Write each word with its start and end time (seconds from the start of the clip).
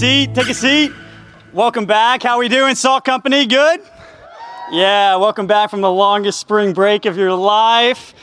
seat. 0.00 0.34
Take 0.34 0.48
a 0.48 0.54
seat. 0.54 0.92
Welcome 1.52 1.84
back. 1.84 2.22
How 2.22 2.38
we 2.38 2.48
doing, 2.48 2.74
Salt 2.74 3.04
Company? 3.04 3.44
Good? 3.44 3.82
Yeah, 4.72 5.16
welcome 5.16 5.46
back 5.46 5.68
from 5.68 5.82
the 5.82 5.92
longest 5.92 6.40
spring 6.40 6.72
break 6.72 7.04
of 7.04 7.18
your 7.18 7.34
life. 7.34 8.14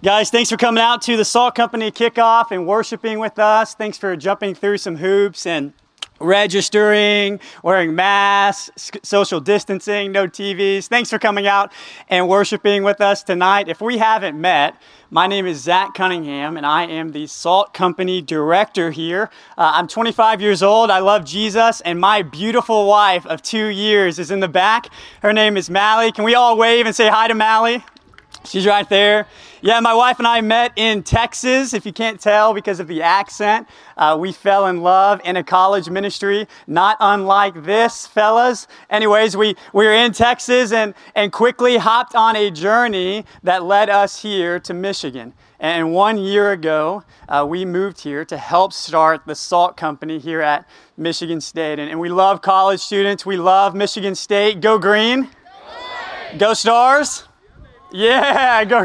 Guys, 0.00 0.30
thanks 0.30 0.48
for 0.48 0.56
coming 0.56 0.80
out 0.80 1.02
to 1.02 1.16
the 1.16 1.24
Salt 1.24 1.56
Company 1.56 1.90
kickoff 1.90 2.52
and 2.52 2.68
worshiping 2.68 3.18
with 3.18 3.40
us. 3.40 3.74
Thanks 3.74 3.98
for 3.98 4.14
jumping 4.14 4.54
through 4.54 4.78
some 4.78 4.94
hoops 4.94 5.44
and 5.44 5.72
registering, 6.20 7.40
wearing 7.62 7.94
masks, 7.94 8.90
social 9.02 9.40
distancing, 9.40 10.12
no 10.12 10.26
TVs. 10.26 10.86
Thanks 10.86 11.10
for 11.10 11.18
coming 11.18 11.46
out 11.46 11.72
and 12.08 12.28
worshiping 12.28 12.82
with 12.82 13.00
us 13.00 13.22
tonight. 13.22 13.68
If 13.68 13.80
we 13.80 13.98
haven't 13.98 14.40
met, 14.40 14.80
my 15.10 15.26
name 15.26 15.46
is 15.46 15.60
Zach 15.60 15.94
Cunningham, 15.94 16.56
and 16.56 16.66
I 16.66 16.86
am 16.86 17.12
the 17.12 17.26
Salt 17.26 17.72
Company 17.72 18.20
director 18.20 18.90
here. 18.90 19.30
Uh, 19.56 19.72
I'm 19.74 19.86
25 19.86 20.40
years 20.40 20.62
old. 20.62 20.90
I 20.90 20.98
love 20.98 21.24
Jesus, 21.24 21.80
and 21.82 22.00
my 22.00 22.22
beautiful 22.22 22.86
wife 22.86 23.24
of 23.26 23.42
two 23.42 23.66
years 23.66 24.18
is 24.18 24.30
in 24.30 24.40
the 24.40 24.48
back. 24.48 24.88
Her 25.22 25.32
name 25.32 25.56
is 25.56 25.70
Mally. 25.70 26.10
Can 26.10 26.24
we 26.24 26.34
all 26.34 26.56
wave 26.56 26.86
and 26.86 26.96
say 26.96 27.08
hi 27.08 27.28
to 27.28 27.34
Mally? 27.34 27.84
She's 28.46 28.66
right 28.66 28.86
there. 28.90 29.26
Yeah, 29.62 29.80
my 29.80 29.94
wife 29.94 30.18
and 30.18 30.28
I 30.28 30.42
met 30.42 30.72
in 30.76 31.02
Texas. 31.02 31.72
If 31.72 31.86
you 31.86 31.92
can't 31.94 32.20
tell 32.20 32.52
because 32.52 32.78
of 32.78 32.88
the 32.88 33.00
accent, 33.00 33.66
uh, 33.96 34.18
we 34.20 34.32
fell 34.32 34.66
in 34.66 34.82
love 34.82 35.22
in 35.24 35.36
a 35.36 35.42
college 35.42 35.88
ministry, 35.88 36.46
not 36.66 36.98
unlike 37.00 37.64
this, 37.64 38.06
fellas. 38.06 38.66
Anyways, 38.90 39.34
we, 39.34 39.56
we 39.72 39.86
were 39.86 39.94
in 39.94 40.12
Texas 40.12 40.72
and, 40.72 40.92
and 41.14 41.32
quickly 41.32 41.78
hopped 41.78 42.14
on 42.14 42.36
a 42.36 42.50
journey 42.50 43.24
that 43.42 43.64
led 43.64 43.88
us 43.88 44.20
here 44.20 44.60
to 44.60 44.74
Michigan. 44.74 45.32
And 45.58 45.94
one 45.94 46.18
year 46.18 46.52
ago, 46.52 47.02
uh, 47.26 47.46
we 47.48 47.64
moved 47.64 48.02
here 48.02 48.26
to 48.26 48.36
help 48.36 48.74
start 48.74 49.22
the 49.24 49.34
Salt 49.34 49.78
Company 49.78 50.18
here 50.18 50.42
at 50.42 50.68
Michigan 50.98 51.40
State. 51.40 51.78
And, 51.78 51.90
and 51.90 51.98
we 51.98 52.10
love 52.10 52.42
college 52.42 52.80
students. 52.80 53.24
We 53.24 53.38
love 53.38 53.74
Michigan 53.74 54.14
State. 54.14 54.60
Go 54.60 54.78
green. 54.78 55.30
Go 56.36 56.52
stars. 56.52 57.24
Yeah, 57.96 58.64
go. 58.64 58.82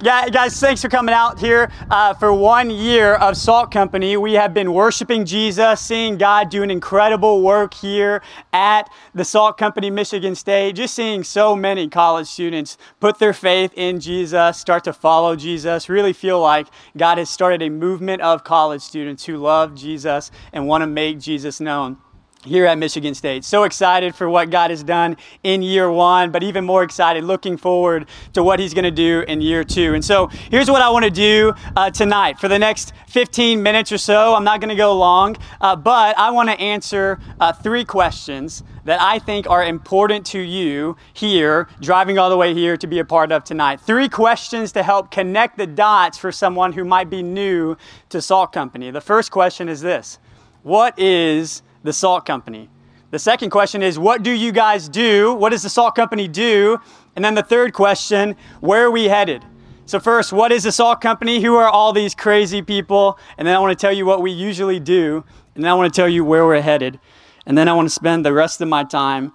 yeah, 0.00 0.30
guys, 0.30 0.58
thanks 0.58 0.80
for 0.80 0.88
coming 0.88 1.14
out 1.14 1.38
here 1.38 1.70
uh, 1.90 2.14
for 2.14 2.32
one 2.32 2.70
year 2.70 3.12
of 3.16 3.36
Salt 3.36 3.70
Company. 3.70 4.16
We 4.16 4.32
have 4.32 4.54
been 4.54 4.72
worshiping 4.72 5.26
Jesus, 5.26 5.82
seeing 5.82 6.16
God 6.16 6.48
do 6.48 6.62
an 6.62 6.70
incredible 6.70 7.42
work 7.42 7.74
here 7.74 8.22
at 8.54 8.88
the 9.14 9.22
Salt 9.22 9.58
Company, 9.58 9.90
Michigan 9.90 10.34
State. 10.34 10.76
Just 10.76 10.94
seeing 10.94 11.24
so 11.24 11.54
many 11.54 11.90
college 11.90 12.26
students 12.26 12.78
put 13.00 13.18
their 13.18 13.34
faith 13.34 13.74
in 13.76 14.00
Jesus, 14.00 14.56
start 14.56 14.82
to 14.84 14.94
follow 14.94 15.36
Jesus. 15.36 15.90
Really 15.90 16.14
feel 16.14 16.40
like 16.40 16.68
God 16.96 17.18
has 17.18 17.28
started 17.28 17.60
a 17.60 17.68
movement 17.68 18.22
of 18.22 18.44
college 18.44 18.80
students 18.80 19.26
who 19.26 19.36
love 19.36 19.74
Jesus 19.74 20.30
and 20.54 20.66
want 20.66 20.80
to 20.80 20.86
make 20.86 21.18
Jesus 21.18 21.60
known 21.60 21.98
here 22.44 22.66
at 22.66 22.78
Michigan 22.78 23.14
State. 23.14 23.44
So 23.44 23.64
excited 23.64 24.14
for 24.14 24.28
what 24.28 24.50
God 24.50 24.70
has 24.70 24.82
done 24.82 25.16
in 25.42 25.62
year 25.62 25.90
one, 25.90 26.30
but 26.30 26.42
even 26.42 26.64
more 26.64 26.82
excited 26.82 27.24
looking 27.24 27.56
forward 27.56 28.06
to 28.32 28.42
what 28.42 28.60
He's 28.60 28.74
going 28.74 28.84
to 28.84 28.90
do 28.90 29.24
in 29.26 29.40
year 29.40 29.64
two. 29.64 29.94
And 29.94 30.04
so 30.04 30.28
here's 30.50 30.70
what 30.70 30.82
I 30.82 30.90
want 30.90 31.04
to 31.04 31.10
do 31.10 31.52
uh, 31.76 31.90
tonight 31.90 32.38
for 32.38 32.48
the 32.48 32.58
next 32.58 32.92
15 33.08 33.62
minutes 33.62 33.90
or 33.90 33.98
so. 33.98 34.34
I'm 34.34 34.44
not 34.44 34.60
going 34.60 34.70
to 34.70 34.76
go 34.76 34.96
long, 34.96 35.36
uh, 35.60 35.74
but 35.74 36.16
I 36.16 36.30
want 36.30 36.48
to 36.48 36.58
answer 36.60 37.18
uh, 37.40 37.52
three 37.52 37.84
questions 37.84 38.62
that 38.84 39.00
I 39.02 39.18
think 39.18 39.48
are 39.50 39.64
important 39.64 40.24
to 40.26 40.40
you 40.40 40.96
here, 41.12 41.68
driving 41.80 42.18
all 42.18 42.30
the 42.30 42.36
way 42.36 42.54
here 42.54 42.76
to 42.76 42.86
be 42.86 43.00
a 43.00 43.04
part 43.04 43.32
of 43.32 43.44
tonight. 43.44 43.80
Three 43.80 44.08
questions 44.08 44.72
to 44.72 44.82
help 44.82 45.10
connect 45.10 45.58
the 45.58 45.66
dots 45.66 46.16
for 46.16 46.32
someone 46.32 46.72
who 46.72 46.84
might 46.84 47.10
be 47.10 47.22
new 47.22 47.76
to 48.08 48.22
Salt 48.22 48.52
Company. 48.52 48.90
The 48.90 49.00
first 49.00 49.30
question 49.30 49.68
is 49.68 49.80
this 49.80 50.18
What 50.62 50.98
is 50.98 51.62
the 51.82 51.92
salt 51.92 52.26
company. 52.26 52.68
The 53.10 53.18
second 53.18 53.50
question 53.50 53.82
is, 53.82 53.98
what 53.98 54.22
do 54.22 54.30
you 54.30 54.52
guys 54.52 54.88
do? 54.88 55.32
What 55.32 55.50
does 55.50 55.62
the 55.62 55.70
salt 55.70 55.94
company 55.94 56.28
do? 56.28 56.78
And 57.16 57.24
then 57.24 57.34
the 57.34 57.42
third 57.42 57.72
question, 57.72 58.36
where 58.60 58.84
are 58.84 58.90
we 58.90 59.04
headed? 59.04 59.44
So, 59.86 59.98
first, 59.98 60.34
what 60.34 60.52
is 60.52 60.64
the 60.64 60.72
salt 60.72 61.00
company? 61.00 61.40
Who 61.40 61.56
are 61.56 61.68
all 61.68 61.94
these 61.94 62.14
crazy 62.14 62.60
people? 62.60 63.18
And 63.38 63.48
then 63.48 63.56
I 63.56 63.58
want 63.58 63.76
to 63.76 63.80
tell 63.80 63.92
you 63.92 64.04
what 64.04 64.20
we 64.20 64.30
usually 64.30 64.78
do. 64.78 65.24
And 65.54 65.64
then 65.64 65.70
I 65.70 65.74
want 65.74 65.92
to 65.92 65.98
tell 65.98 66.08
you 66.08 66.24
where 66.24 66.44
we're 66.44 66.60
headed. 66.60 67.00
And 67.46 67.56
then 67.56 67.68
I 67.68 67.72
want 67.72 67.88
to 67.88 67.94
spend 67.94 68.26
the 68.26 68.34
rest 68.34 68.60
of 68.60 68.68
my 68.68 68.84
time 68.84 69.32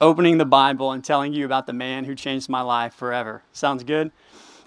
opening 0.00 0.38
the 0.38 0.44
Bible 0.44 0.92
and 0.92 1.02
telling 1.02 1.32
you 1.32 1.44
about 1.44 1.66
the 1.66 1.72
man 1.72 2.04
who 2.04 2.14
changed 2.14 2.48
my 2.48 2.60
life 2.60 2.94
forever. 2.94 3.42
Sounds 3.50 3.82
good? 3.82 4.12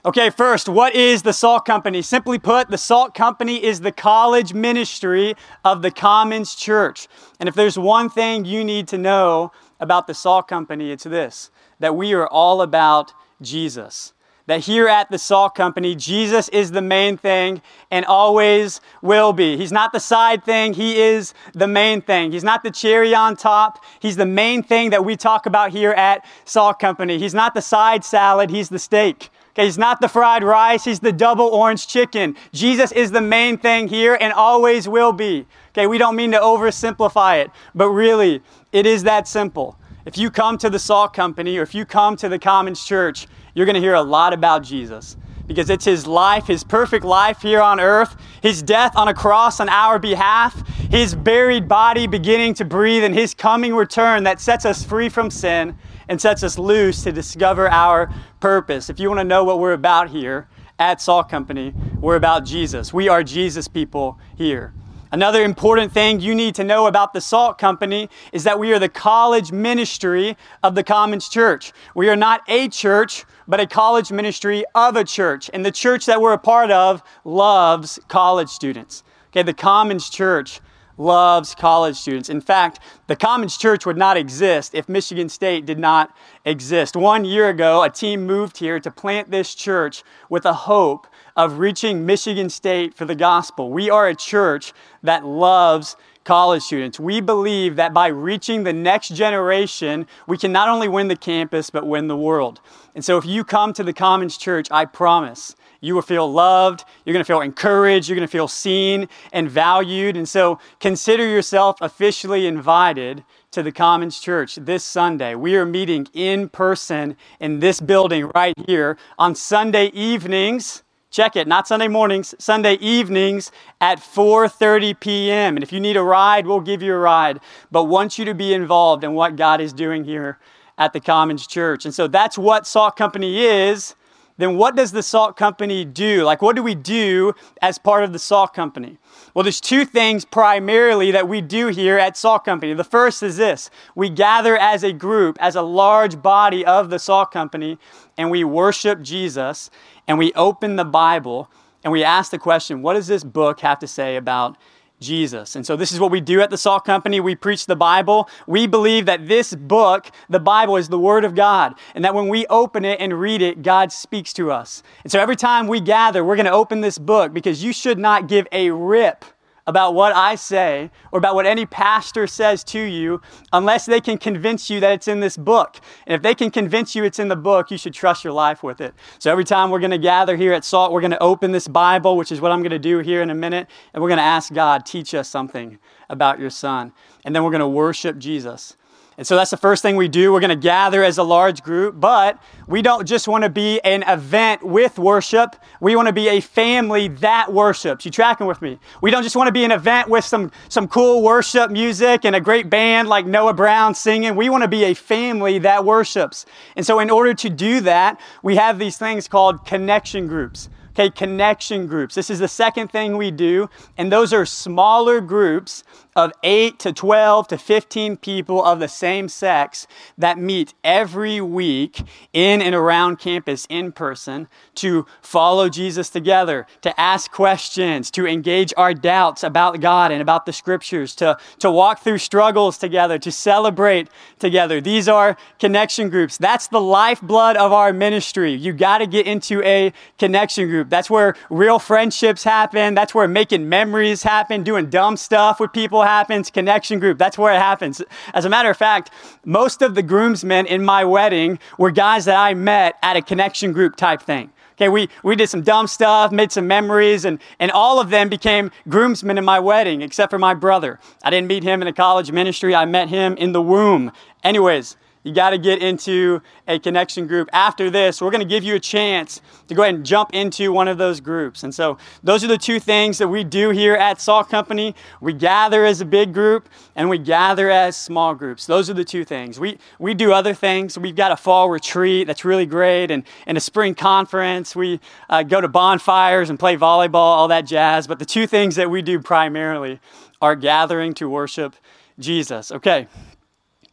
Okay, 0.06 0.30
first, 0.30 0.70
what 0.70 0.96
is 0.96 1.24
the 1.24 1.34
Salt 1.34 1.66
Company? 1.66 2.02
Simply 2.02 2.40
put, 2.40 2.70
the 2.70 2.78
Salt 2.78 3.14
Company 3.14 3.62
is 3.62 3.82
the 3.82 3.92
college 3.92 4.54
ministry 4.54 5.36
of 5.66 5.82
the 5.82 5.92
Commons 5.92 6.56
Church. 6.56 7.10
And 7.38 7.50
if 7.50 7.56
there's 7.56 7.78
one 7.78 8.10
thing 8.10 8.46
you 8.46 8.64
need 8.64 8.88
to 8.90 8.98
know 8.98 9.52
about 9.78 10.08
the 10.08 10.14
Salt 10.14 10.48
Company, 10.48 10.92
it's 10.92 11.04
this 11.04 11.52
that 11.80 11.98
we 11.98 12.14
are 12.14 12.28
all 12.28 12.62
about 12.62 13.12
Jesus. 13.42 14.14
That 14.48 14.62
here 14.62 14.88
at 14.88 15.12
the 15.12 15.18
Salt 15.18 15.54
Company, 15.54 15.96
Jesus 15.96 16.48
is 16.50 16.72
the 16.72 16.82
main 16.82 17.18
thing 17.18 17.62
and 17.92 18.06
always 18.06 18.80
will 19.02 19.34
be. 19.34 19.58
He's 19.58 19.72
not 19.72 19.92
the 19.92 20.00
side 20.00 20.46
thing, 20.46 20.74
He 20.74 20.98
is 20.98 21.34
the 21.54 21.68
main 21.68 22.02
thing. 22.02 22.32
He's 22.32 22.44
not 22.44 22.64
the 22.64 22.72
cherry 22.72 23.14
on 23.14 23.36
top, 23.36 23.84
He's 24.00 24.16
the 24.16 24.26
main 24.26 24.64
thing 24.64 24.92
that 24.92 25.04
we 25.04 25.18
talk 25.18 25.46
about 25.46 25.72
here 25.72 25.92
at 25.92 26.26
Salt 26.46 26.80
Company. 26.80 27.20
He's 27.20 27.34
not 27.34 27.54
the 27.54 27.62
side 27.62 28.06
salad, 28.06 28.50
He's 28.50 28.70
the 28.70 28.80
steak. 28.80 29.30
Okay, 29.60 29.66
he's 29.66 29.78
not 29.78 30.00
the 30.00 30.08
fried 30.08 30.42
rice, 30.42 30.86
he's 30.86 31.02
the 31.02 31.12
double 31.12 31.48
orange 31.48 31.86
chicken. 31.86 32.38
Jesus 32.54 32.94
is 32.94 33.12
the 33.12 33.20
main 33.20 33.58
thing 33.58 33.90
here 33.90 34.18
and 34.22 34.32
always 34.32 34.88
will 34.88 35.12
be. 35.12 35.46
Okay, 35.72 35.86
we 35.86 35.98
don't 35.98 36.16
mean 36.16 36.32
to 36.32 36.38
oversimplify 36.38 37.44
it, 37.44 37.52
but 37.76 37.90
really, 37.90 38.42
it 38.72 38.86
is 38.86 39.04
that 39.04 39.28
simple. 39.28 39.78
If 40.06 40.18
you 40.18 40.32
come 40.32 40.58
to 40.60 40.70
the 40.70 40.80
Salt 40.80 41.14
Company 41.14 41.58
or 41.58 41.64
if 41.64 41.76
you 41.76 41.84
come 41.84 42.16
to 42.16 42.30
the 42.30 42.40
Commons 42.40 42.86
Church, 42.86 43.28
you're 43.54 43.66
going 43.66 43.76
to 43.76 43.82
hear 43.82 43.96
a 43.96 44.02
lot 44.02 44.32
about 44.32 44.64
Jesus 44.64 45.18
because 45.46 45.70
it's 45.70 45.84
his 45.84 46.08
life, 46.08 46.48
his 46.48 46.64
perfect 46.64 47.04
life 47.04 47.42
here 47.42 47.60
on 47.60 47.82
earth, 47.82 48.16
his 48.42 48.62
death 48.62 48.96
on 48.96 49.10
a 49.10 49.14
cross 49.14 49.60
on 49.60 49.68
our 49.68 50.00
behalf, 50.00 50.66
his 50.90 51.14
buried 51.14 51.68
body 51.68 52.08
beginning 52.08 52.54
to 52.54 52.64
breathe, 52.64 53.04
and 53.04 53.14
his 53.14 53.34
coming 53.34 53.76
return 53.76 54.24
that 54.24 54.40
sets 54.40 54.64
us 54.64 54.86
free 54.86 55.10
from 55.10 55.30
sin 55.30 55.76
and 56.10 56.20
sets 56.20 56.44
us 56.44 56.58
loose 56.58 57.04
to 57.04 57.14
discover 57.14 57.70
our 57.70 58.12
purpose. 58.42 58.90
If 58.90 59.00
you 59.00 59.08
want 59.08 59.20
to 59.20 59.24
know 59.24 59.46
what 59.46 59.60
we're 59.60 59.74
about 59.74 60.10
here 60.10 60.50
at 60.80 61.00
Salt 61.00 61.30
Company, 61.30 61.74
we're 62.02 62.16
about 62.16 62.44
Jesus. 62.46 62.92
We 62.92 63.08
are 63.08 63.24
Jesus 63.24 63.68
people 63.68 64.20
here. 64.36 64.74
Another 65.12 65.44
important 65.44 65.92
thing 65.92 66.20
you 66.20 66.36
need 66.36 66.56
to 66.56 66.64
know 66.64 66.88
about 66.88 67.14
the 67.14 67.22
Salt 67.22 67.58
Company 67.58 68.10
is 68.32 68.44
that 68.44 68.60
we 68.60 68.74
are 68.74 68.80
the 68.80 68.90
college 68.90 69.52
ministry 69.52 70.36
of 70.62 70.76
the 70.76 70.84
Commons 70.84 71.30
Church. 71.30 71.74
We 71.96 72.10
are 72.10 72.16
not 72.16 72.42
a 72.48 72.68
church, 72.70 73.26
but 73.48 73.60
a 73.60 73.66
college 73.66 74.12
ministry 74.12 74.66
of 74.76 74.96
a 74.96 75.04
church. 75.04 75.50
And 75.52 75.66
the 75.66 75.72
church 75.72 76.06
that 76.06 76.22
we're 76.22 76.34
a 76.34 76.38
part 76.40 76.70
of 76.70 77.02
loves 77.24 78.00
college 78.08 78.50
students. 78.50 79.04
Okay, 79.32 79.44
the 79.44 79.54
Commons 79.54 80.10
Church 80.10 80.60
loves 81.00 81.56
college 81.56 81.96
students. 81.96 82.30
In 82.30 82.42
fact, 82.42 82.80
the 83.08 83.16
Commons 83.16 83.58
Church 83.58 83.86
would 83.86 83.98
not 83.98 84.18
exist 84.18 84.76
if 84.76 84.88
Michigan 84.88 85.30
State 85.30 85.66
did 85.66 85.80
not 85.80 86.16
exist. 86.46 86.96
One 86.96 87.26
year 87.26 87.50
ago, 87.50 87.82
a 87.82 87.90
team 87.90 88.28
moved 88.28 88.58
here 88.58 88.80
to 88.80 88.92
plant 88.92 89.32
this 89.32 89.56
church 89.56 90.04
with 90.30 90.46
a 90.46 90.54
hope 90.54 91.08
of 91.36 91.58
reaching 91.58 92.06
Michigan 92.06 92.50
State 92.50 92.94
for 92.94 93.06
the 93.06 93.16
gospel. 93.16 93.72
We 93.72 93.90
are 93.90 94.08
a 94.08 94.16
church 94.16 94.74
that 95.02 95.26
loves 95.26 95.96
college 96.26 96.62
students. 96.62 97.00
We 97.00 97.22
believe 97.22 97.78
that 97.78 97.94
by 97.94 98.08
reaching 98.08 98.64
the 98.64 98.74
next 98.74 99.16
generation, 99.16 100.06
we 100.28 100.38
can 100.38 100.52
not 100.52 100.68
only 100.68 100.88
win 100.88 101.08
the 101.08 101.16
campus, 101.16 101.70
but 101.70 101.88
win 101.88 102.08
the 102.08 102.18
world. 102.18 102.60
And 102.94 103.04
so 103.04 103.18
if 103.18 103.26
you 103.26 103.44
come 103.44 103.74
to 103.74 103.84
the 103.84 103.94
Commons 103.94 104.38
Church, 104.38 104.68
I 104.70 104.86
promise 104.86 105.56
you 105.82 105.96
will 105.96 106.02
feel 106.02 106.32
loved, 106.32 106.84
you're 107.06 107.14
going 107.14 107.24
to 107.24 107.28
feel 107.28 107.42
encouraged, 107.42 108.10
you're 108.10 108.16
going 108.16 108.28
to 108.28 108.32
feel 108.32 108.48
seen 108.48 109.08
and 109.32 109.50
valued. 109.50 110.18
And 110.18 110.28
so 110.28 110.60
consider 110.80 111.28
yourself 111.28 111.78
officially 111.82 112.48
invited 112.48 113.24
to 113.52 113.64
the 113.64 113.72
Commons 113.72 114.20
Church 114.20 114.56
this 114.56 114.84
Sunday. 114.84 115.36
We 115.36 115.56
are 115.56 115.66
meeting 115.66 116.08
in 116.14 116.50
person 116.50 117.18
in 117.40 117.60
this 117.60 117.80
building 117.80 118.30
right 118.36 118.54
here 118.68 118.98
on 119.18 119.36
Sunday 119.36 119.88
evenings. 119.88 120.84
Check 121.12 121.36
it, 121.36 121.48
not 121.48 121.68
Sunday 121.68 121.88
mornings, 121.88 122.36
Sunday 122.38 122.76
evenings 122.76 123.52
at 123.82 123.98
4:30 123.98 125.00
p.m. 125.00 125.58
And 125.58 125.64
if 125.64 125.74
you 125.74 125.80
need 125.80 125.98
a 125.98 126.04
ride, 126.04 126.46
we'll 126.46 126.60
give 126.60 126.84
you 126.84 126.94
a 126.94 127.00
ride. 127.00 127.40
But 127.72 127.86
want 127.86 128.20
you 128.20 128.26
to 128.26 128.36
be 128.36 128.54
involved 128.54 129.04
in 129.04 129.14
what 129.14 129.36
God 129.36 129.60
is 129.60 129.74
doing 129.74 130.04
here 130.04 130.38
at 130.78 130.94
the 130.94 131.00
Commons 131.00 131.48
Church. 131.48 131.86
And 131.86 131.94
so 131.94 132.08
that's 132.08 132.38
what 132.38 132.68
Salt 132.68 132.96
Company 132.96 133.44
is 133.44 133.96
then 134.40 134.56
what 134.56 134.74
does 134.74 134.94
the 134.94 135.04
salt 135.04 135.36
company 135.36 135.84
do? 135.84 136.24
Like, 136.24 136.42
what 136.42 136.56
do 136.56 136.64
we 136.64 136.74
do 136.74 137.34
as 137.62 137.78
part 137.78 138.06
of 138.06 138.14
the 138.14 138.20
salt 138.20 138.54
company? 138.54 138.98
Well, 139.34 139.44
there's 139.44 139.60
two 139.60 139.84
things 139.84 140.24
primarily 140.24 141.12
that 141.12 141.28
we 141.28 141.42
do 141.42 141.68
here 141.68 141.98
at 141.98 142.16
Salt 142.16 142.46
Company. 142.46 142.74
The 142.74 142.86
first 142.86 143.22
is 143.22 143.36
this 143.36 143.70
we 143.96 144.10
gather 144.10 144.58
as 144.58 144.84
a 144.84 144.94
group, 144.94 145.38
as 145.42 145.58
a 145.58 145.62
large 145.62 146.22
body 146.22 146.66
of 146.66 146.90
the 146.90 147.00
Salt 147.00 147.32
Company, 147.32 147.78
and 148.18 148.32
we 148.32 148.46
worship 148.46 149.02
Jesus, 149.02 149.70
and 150.08 150.18
we 150.18 150.32
open 150.34 150.78
the 150.78 150.86
Bible, 150.86 151.52
and 151.84 151.92
we 151.92 152.04
ask 152.06 152.32
the 152.32 152.40
question 152.40 152.82
what 152.82 152.94
does 152.94 153.08
this 153.08 153.26
book 153.26 153.60
have 153.60 153.80
to 153.80 153.88
say 153.88 154.16
about 154.16 154.58
Jesus. 155.00 155.56
And 155.56 155.66
so, 155.66 155.76
this 155.76 155.92
is 155.92 156.00
what 156.00 156.12
we 156.12 156.22
do 156.22 156.42
at 156.42 156.50
the 156.50 156.58
Salt 156.58 156.86
Company. 156.86 157.20
We 157.20 157.36
preach 157.36 157.66
the 157.66 157.76
Bible. 157.76 158.30
We 158.48 158.68
believe 158.68 159.06
that 159.06 159.28
this 159.28 159.56
book, 159.56 160.12
the 160.30 160.40
Bible, 160.40 160.78
is 160.78 160.90
the 160.90 161.00
Word 161.00 161.26
of 161.26 161.36
God, 161.36 161.76
and 161.96 162.04
that 162.04 162.14
when 162.14 162.28
we 162.28 162.46
open 162.48 162.86
it 162.86 163.00
and 163.00 163.20
read 163.20 163.42
it, 163.42 163.62
God 163.62 163.92
speaks 163.92 164.34
to 164.34 164.52
us. 164.52 164.84
And 165.04 165.12
so, 165.12 165.20
every 165.20 165.36
time 165.36 165.68
we 165.68 165.80
gather, 165.80 166.24
we're 166.24 166.36
going 166.36 166.46
to 166.46 166.52
open 166.52 166.82
this 166.82 166.98
book 166.98 167.34
because 167.34 167.64
you 167.64 167.74
should 167.74 167.98
not 167.98 168.28
give 168.28 168.48
a 168.52 168.72
rip 168.72 169.26
about 169.70 169.94
what 169.94 170.16
I 170.16 170.34
say 170.34 170.90
or 171.12 171.20
about 171.20 171.36
what 171.36 171.46
any 171.46 171.64
pastor 171.64 172.26
says 172.26 172.64
to 172.66 172.80
you 172.80 173.22
unless 173.54 173.86
they 173.86 174.02
can 174.02 174.18
convince 174.18 174.68
you 174.68 174.80
that 174.80 174.94
it's 174.94 175.08
in 175.08 175.20
this 175.20 175.38
book. 175.38 175.80
And 176.08 176.16
if 176.16 176.24
they 176.24 176.34
can 176.34 176.50
convince 176.50 176.96
you 176.96 177.04
it's 177.04 177.20
in 177.20 177.28
the 177.28 177.36
book, 177.36 177.70
you 177.70 177.78
should 177.78 177.94
trust 177.94 178.24
your 178.24 178.34
life 178.34 178.64
with 178.64 178.82
it. 178.82 178.96
So 179.20 179.32
every 179.32 179.44
time 179.44 179.70
we're 179.70 179.80
going 179.80 179.92
to 179.92 180.00
gather 180.00 180.36
here 180.36 180.54
at 180.54 180.66
Salt, 180.66 180.92
we're 180.92 181.02
going 181.02 181.12
to 181.12 181.22
open 181.22 181.52
this 181.52 181.68
Bible, 181.68 182.18
which 182.18 182.32
is 182.32 182.42
what 182.42 182.52
I'm 182.52 182.62
going 182.62 182.72
to 182.72 182.80
do 182.80 182.98
here 182.98 183.22
in 183.22 183.30
a 183.30 183.36
minute, 183.36 183.68
and 183.94 184.02
we're 184.02 184.10
going 184.10 184.18
to 184.18 184.24
ask 184.24 184.52
God, 184.52 184.88
teach 184.88 185.14
us 185.14 185.30
something 185.30 185.78
about 186.10 186.40
your 186.40 186.50
son. 186.50 186.92
And 187.24 187.36
then 187.36 187.44
we're 187.44 187.52
going 187.52 187.60
to 187.60 187.68
worship 187.68 188.18
Jesus. 188.18 188.76
And 189.20 189.28
so 189.28 189.36
that's 189.36 189.52
the 189.52 189.58
first 189.58 189.82
thing 189.82 189.98
we 189.98 190.08
do. 190.08 190.32
We're 190.32 190.40
going 190.40 190.50
to 190.50 190.56
gather 190.56 191.04
as 191.04 191.18
a 191.18 191.24
large 191.24 191.62
group, 191.62 192.00
but 192.00 192.42
we 192.68 192.82
don't 192.82 193.06
just 193.06 193.28
want 193.28 193.44
to 193.44 193.50
be 193.50 193.82
an 193.82 194.02
event 194.04 194.64
with 194.64 194.98
worship. 194.98 195.58
We 195.82 195.98
want 195.98 196.08
to 196.08 196.14
be 196.14 196.30
a 196.30 196.40
family 196.40 197.10
that 197.10 197.52
worships. 197.52 198.06
You 198.06 198.12
tracking 198.12 198.48
with 198.48 198.62
me? 198.62 198.80
We 199.02 199.12
don't 199.12 199.24
just 199.24 199.36
want 199.36 199.50
to 199.50 199.52
be 199.52 199.66
an 199.66 199.72
event 199.72 200.08
with 200.08 200.24
some, 200.24 200.54
some 200.70 200.88
cool 200.88 201.22
worship 201.22 201.70
music 201.70 202.24
and 202.24 202.34
a 202.34 202.40
great 202.40 202.70
band 202.70 203.10
like 203.10 203.26
Noah 203.26 203.54
Brown 203.54 203.94
singing. 203.94 204.38
We 204.38 204.50
want 204.50 204.64
to 204.64 204.70
be 204.70 204.86
a 204.86 204.94
family 204.94 205.60
that 205.60 205.84
worships. 205.84 206.46
And 206.78 206.86
so 206.86 207.00
in 207.00 207.10
order 207.10 207.34
to 207.34 207.50
do 207.50 207.82
that, 207.82 208.22
we 208.42 208.56
have 208.56 208.80
these 208.80 208.98
things 208.98 209.28
called 209.28 209.66
connection 209.66 210.28
groups. 210.28 210.70
Okay, 210.92 211.10
connection 211.10 211.88
groups. 211.88 212.16
This 212.16 212.30
is 212.30 212.40
the 212.40 212.48
second 212.48 212.90
thing 212.90 213.16
we 213.16 213.32
do, 213.32 213.70
and 213.98 214.12
those 214.12 214.34
are 214.34 214.46
smaller 214.46 215.22
groups 215.22 215.84
of 216.20 216.34
8 216.44 216.78
to 216.80 216.92
12 216.94 217.48
to 217.48 217.58
15 217.58 218.18
people 218.18 218.64
of 218.64 218.80
the 218.80 218.88
same 218.88 219.30
sex 219.30 219.88
that 220.18 220.38
meet 220.38 220.74
every 220.84 221.40
week 221.40 222.02
in 222.34 222.62
and 222.62 222.76
around 222.76 223.18
campus 223.18 223.66
in 223.70 223.92
person 223.92 224.48
to 224.76 225.06
follow 225.22 225.70
Jesus 225.70 226.10
together, 226.10 226.68
to 226.82 227.00
ask 227.00 227.32
questions, 227.32 228.12
to 228.12 228.28
engage 228.28 228.74
our 228.76 228.94
doubts 228.94 229.44
about 229.44 229.80
God 229.80 230.12
and 230.12 230.22
about 230.22 230.46
the 230.46 230.54
scriptures, 230.54 231.16
to, 231.16 231.38
to 231.60 231.72
walk 231.72 232.04
through 232.04 232.18
struggles 232.18 232.78
together, 232.78 233.18
to 233.18 233.32
celebrate 233.32 234.10
together. 234.40 234.82
These 234.82 235.08
are 235.08 235.38
connection 235.60 236.10
groups. 236.10 236.38
That's 236.38 236.68
the 236.68 236.82
lifeblood 236.82 237.56
of 237.56 237.72
our 237.72 237.94
ministry. 237.94 238.54
You 238.54 238.74
got 238.74 238.98
to 238.98 239.08
get 239.08 239.26
into 239.26 239.64
a 239.64 239.94
connection 240.18 240.68
group. 240.68 240.90
That's 240.90 241.10
where 241.10 241.36
real 241.50 241.80
friendships 241.80 242.44
happen. 242.44 242.94
That's 242.94 243.16
where 243.16 243.28
making 243.28 243.70
memories 243.70 244.24
happen, 244.24 244.64
doing 244.64 244.90
dumb 244.90 245.16
stuff 245.16 245.60
with 245.60 245.72
people 245.72 246.02
happens, 246.10 246.50
connection 246.50 247.00
group. 247.00 247.18
That's 247.18 247.38
where 247.38 247.54
it 247.54 247.60
happens. 247.60 248.02
As 248.34 248.46
a 248.46 248.50
matter 248.50 248.70
of 248.70 248.78
fact, 248.78 249.12
most 249.46 249.82
of 249.82 249.96
the 249.96 250.02
groomsmen 250.02 250.66
in 250.66 250.84
my 250.84 251.04
wedding 251.06 251.60
were 251.78 251.92
guys 251.92 252.26
that 252.26 252.38
I 252.38 252.54
met 252.54 252.96
at 253.02 253.16
a 253.16 253.22
connection 253.22 253.74
group 253.74 253.96
type 253.96 254.22
thing. 254.22 254.50
Okay, 254.74 254.88
we, 254.88 255.10
we 255.24 255.36
did 255.36 255.50
some 255.50 255.62
dumb 255.62 255.88
stuff, 255.88 256.32
made 256.32 256.54
some 256.54 256.66
memories, 256.66 257.26
and, 257.26 257.40
and 257.60 257.70
all 257.72 258.00
of 258.00 258.10
them 258.10 258.30
became 258.30 258.72
groomsmen 258.88 259.38
in 259.38 259.44
my 259.44 259.60
wedding, 259.60 260.02
except 260.02 260.30
for 260.30 260.40
my 260.40 260.54
brother. 260.54 261.00
I 261.22 261.30
didn't 261.30 261.48
meet 261.48 261.64
him 261.64 261.82
in 261.82 261.88
a 261.90 261.94
college 261.94 262.32
ministry, 262.32 262.74
I 262.74 262.86
met 262.86 263.10
him 263.10 263.36
in 263.36 263.52
the 263.52 263.62
womb. 263.62 264.12
Anyways, 264.42 264.96
you 265.24 265.34
got 265.34 265.50
to 265.50 265.58
get 265.58 265.82
into 265.82 266.42
a 266.68 266.80
connection 266.80 267.28
group. 267.28 267.50
After 267.52 267.90
this, 267.90 268.22
we're 268.22 268.32
going 268.32 268.42
to 268.42 268.48
give 268.48 268.64
you 268.64 268.76
a 268.76 268.80
chance 268.80 269.42
to 269.68 269.76
go 269.76 269.84
ahead 269.84 269.96
and 269.96 270.06
jump 270.06 270.30
into 270.34 270.72
one 270.72 270.88
of 270.88 270.98
those 270.98 271.20
groups. 271.20 271.64
And 271.64 271.76
so, 271.76 271.98
those 272.24 272.44
are 272.44 272.48
the 272.48 272.58
two 272.58 272.80
things 272.80 273.18
that 273.18 273.28
we 273.28 273.44
do 273.44 273.72
here 273.72 273.96
at 273.96 274.22
Salt 274.22 274.50
Company. 274.50 274.96
We 275.20 275.34
gather 275.34 275.86
as 275.86 276.00
a 276.00 276.06
big 276.06 276.34
group 276.34 276.70
and 276.96 277.10
we 277.10 277.18
gather 277.18 277.70
as 277.70 277.98
small 277.98 278.34
groups. 278.34 278.66
Those 278.66 278.90
are 278.90 278.94
the 278.94 279.04
two 279.04 279.26
things. 279.26 279.60
We, 279.60 279.78
we 280.00 280.14
do 280.14 280.32
other 280.32 280.54
things. 280.54 280.98
We've 280.98 281.16
got 281.16 281.32
a 281.32 281.38
fall 281.38 281.70
retreat 281.70 282.28
that's 282.28 282.46
really 282.46 282.66
great 282.66 283.12
and, 283.12 283.24
and 283.46 283.58
a 283.58 283.62
spring 283.62 283.96
conference. 283.96 284.76
We 284.76 285.00
uh, 285.30 285.44
go 285.44 285.60
to 285.60 285.68
bonfires 285.68 286.50
and 286.50 286.58
play 286.58 286.78
volleyball, 286.78 287.16
all 287.16 287.48
that 287.50 287.66
jazz. 287.66 288.08
But 288.08 288.20
the 288.20 288.26
two 288.26 288.48
things 288.48 288.76
that 288.76 288.90
we 288.90 289.02
do 289.02 289.20
primarily 289.20 290.00
are 290.42 290.56
gathering 290.56 291.14
to 291.16 291.30
worship 291.30 291.76
Jesus. 292.20 292.72
Okay. 292.72 293.08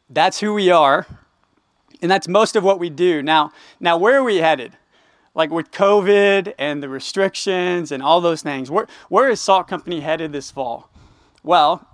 That's 0.09 0.41
who 0.41 0.55
we 0.55 0.71
are. 0.71 1.07
And 2.03 2.11
that's 2.11 2.29
most 2.29 2.57
of 2.57 2.65
what 2.65 2.79
we 2.79 2.91
do. 2.91 3.23
Now, 3.23 3.53
now 3.81 3.97
where 3.97 4.17
are 4.17 4.25
we 4.25 4.37
headed? 4.37 4.73
Like 5.35 5.51
with 5.51 5.71
COVID 5.71 6.55
and 6.59 6.83
the 6.83 6.89
restrictions 6.89 7.93
and 7.93 8.03
all 8.03 8.21
those 8.21 8.43
things, 8.43 8.71
where, 8.71 8.87
where 9.09 9.29
is 9.29 9.41
Salt 9.41 9.69
Company 9.69 10.01
headed 10.01 10.33
this 10.33 10.51
fall? 10.51 10.91
Well, 11.43 11.87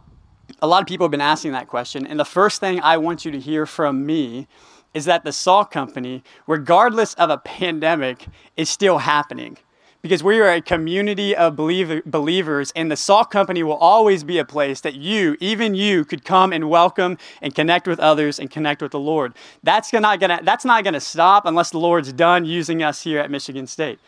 a 0.61 0.67
lot 0.67 0.83
of 0.83 0.89
people 0.89 1.05
have 1.05 1.11
been 1.11 1.21
asking 1.21 1.53
that 1.53 1.69
question. 1.69 2.07
And 2.07 2.19
the 2.19 2.25
first 2.25 2.61
thing 2.61 2.81
I 2.81 2.97
want 2.97 3.25
you 3.25 3.31
to 3.33 3.41
hear 3.41 3.67
from 3.67 4.07
me 4.07 4.47
is 4.95 5.07
that 5.07 5.25
the 5.25 5.33
Salt 5.33 5.71
Company, 5.71 6.23
regardless 6.47 7.15
of 7.15 7.31
a 7.31 7.39
pandemic, 7.39 8.27
is 8.57 8.69
still 8.69 8.99
happening 8.99 9.57
because 10.03 10.25
we 10.25 10.41
are 10.41 10.53
a 10.53 10.61
community 10.61 11.35
of 11.35 11.55
believer, 11.55 12.03
believers, 12.05 12.73
and 12.75 12.91
the 12.91 12.97
Salt 12.97 13.31
Company 13.31 13.63
will 13.63 13.77
always 13.77 14.25
be 14.25 14.39
a 14.39 14.45
place 14.45 14.81
that 14.81 14.97
you, 14.97 15.37
even 15.39 15.77
you, 15.77 16.05
could 16.05 16.25
come 16.25 16.53
and 16.53 16.69
welcome 16.69 17.17
and 17.41 17.55
connect 17.55 17.87
with 17.87 18.01
others 18.01 18.41
and 18.41 18.51
connect 18.51 18.83
with 18.83 18.91
the 18.91 18.99
Lord. 18.99 19.33
That's 19.63 19.93
not 19.93 20.19
gonna, 20.19 20.41
that's 20.43 20.65
not 20.65 20.83
gonna 20.83 21.01
stop 21.01 21.47
unless 21.47 21.71
the 21.71 21.79
Lord's 21.79 22.13
done 22.13 22.45
using 22.45 22.83
us 22.83 23.05
here 23.05 23.21
at 23.21 23.31
Michigan 23.31 23.69
State. 23.69 24.01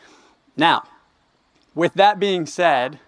Now, 0.57 0.83
with 1.77 1.95
that 1.95 2.19
being 2.19 2.45
said, 2.45 2.99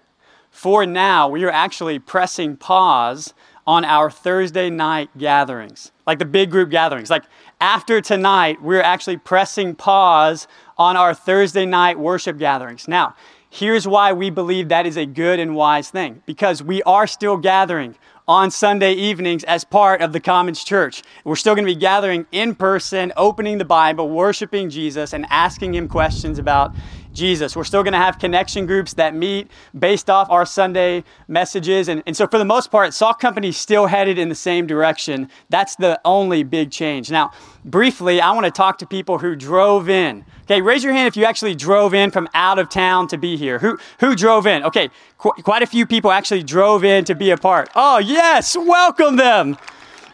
for 0.50 0.86
now, 0.86 1.28
we 1.28 1.44
are 1.44 1.50
actually 1.50 1.98
pressing 1.98 2.56
pause 2.56 3.34
on 3.66 3.84
our 3.84 4.10
Thursday 4.10 4.70
night 4.70 5.10
gatherings, 5.18 5.90
like 6.06 6.18
the 6.18 6.24
big 6.24 6.50
group 6.50 6.70
gatherings. 6.70 7.10
Like 7.10 7.24
after 7.60 8.00
tonight, 8.00 8.62
we're 8.62 8.82
actually 8.82 9.16
pressing 9.16 9.74
pause 9.74 10.46
on 10.78 10.96
our 10.96 11.14
Thursday 11.14 11.66
night 11.66 11.98
worship 11.98 12.38
gatherings. 12.38 12.86
Now, 12.86 13.16
here's 13.50 13.88
why 13.88 14.12
we 14.12 14.30
believe 14.30 14.68
that 14.68 14.86
is 14.86 14.96
a 14.96 15.06
good 15.06 15.40
and 15.40 15.56
wise 15.56 15.90
thing 15.90 16.22
because 16.26 16.62
we 16.62 16.82
are 16.84 17.06
still 17.06 17.36
gathering 17.36 17.96
on 18.28 18.50
Sunday 18.50 18.92
evenings 18.92 19.44
as 19.44 19.64
part 19.64 20.00
of 20.00 20.12
the 20.12 20.20
Commons 20.20 20.64
Church. 20.64 21.02
We're 21.24 21.36
still 21.36 21.54
going 21.54 21.66
to 21.66 21.72
be 21.72 21.78
gathering 21.78 22.26
in 22.32 22.54
person, 22.56 23.12
opening 23.16 23.58
the 23.58 23.64
Bible, 23.64 24.08
worshiping 24.08 24.68
Jesus, 24.68 25.12
and 25.12 25.26
asking 25.30 25.74
Him 25.74 25.88
questions 25.88 26.38
about 26.38 26.74
Jesus. 27.16 27.56
We're 27.56 27.64
still 27.64 27.82
going 27.82 27.92
to 27.92 27.98
have 27.98 28.18
connection 28.18 28.66
groups 28.66 28.94
that 28.94 29.14
meet 29.14 29.50
based 29.76 30.08
off 30.08 30.30
our 30.30 30.46
Sunday 30.46 31.02
messages. 31.26 31.88
And, 31.88 32.02
and 32.06 32.16
so, 32.16 32.26
for 32.26 32.38
the 32.38 32.44
most 32.44 32.70
part, 32.70 32.94
Salt 32.94 33.18
Company 33.18 33.48
is 33.48 33.56
still 33.56 33.86
headed 33.86 34.18
in 34.18 34.28
the 34.28 34.34
same 34.34 34.66
direction. 34.66 35.28
That's 35.48 35.74
the 35.74 36.00
only 36.04 36.44
big 36.44 36.70
change. 36.70 37.10
Now, 37.10 37.32
briefly, 37.64 38.20
I 38.20 38.30
want 38.32 38.44
to 38.44 38.52
talk 38.52 38.78
to 38.78 38.86
people 38.86 39.18
who 39.18 39.34
drove 39.34 39.88
in. 39.88 40.24
Okay, 40.42 40.62
raise 40.62 40.84
your 40.84 40.92
hand 40.92 41.08
if 41.08 41.16
you 41.16 41.24
actually 41.24 41.56
drove 41.56 41.92
in 41.92 42.12
from 42.12 42.28
out 42.34 42.60
of 42.60 42.68
town 42.68 43.08
to 43.08 43.18
be 43.18 43.36
here. 43.36 43.58
Who, 43.58 43.78
who 43.98 44.14
drove 44.14 44.46
in? 44.46 44.62
Okay, 44.62 44.90
qu- 45.18 45.42
quite 45.42 45.62
a 45.62 45.66
few 45.66 45.86
people 45.86 46.12
actually 46.12 46.44
drove 46.44 46.84
in 46.84 47.04
to 47.06 47.16
be 47.16 47.30
a 47.30 47.36
part. 47.36 47.68
Oh, 47.74 47.98
yes, 47.98 48.56
welcome 48.56 49.16
them. 49.16 49.56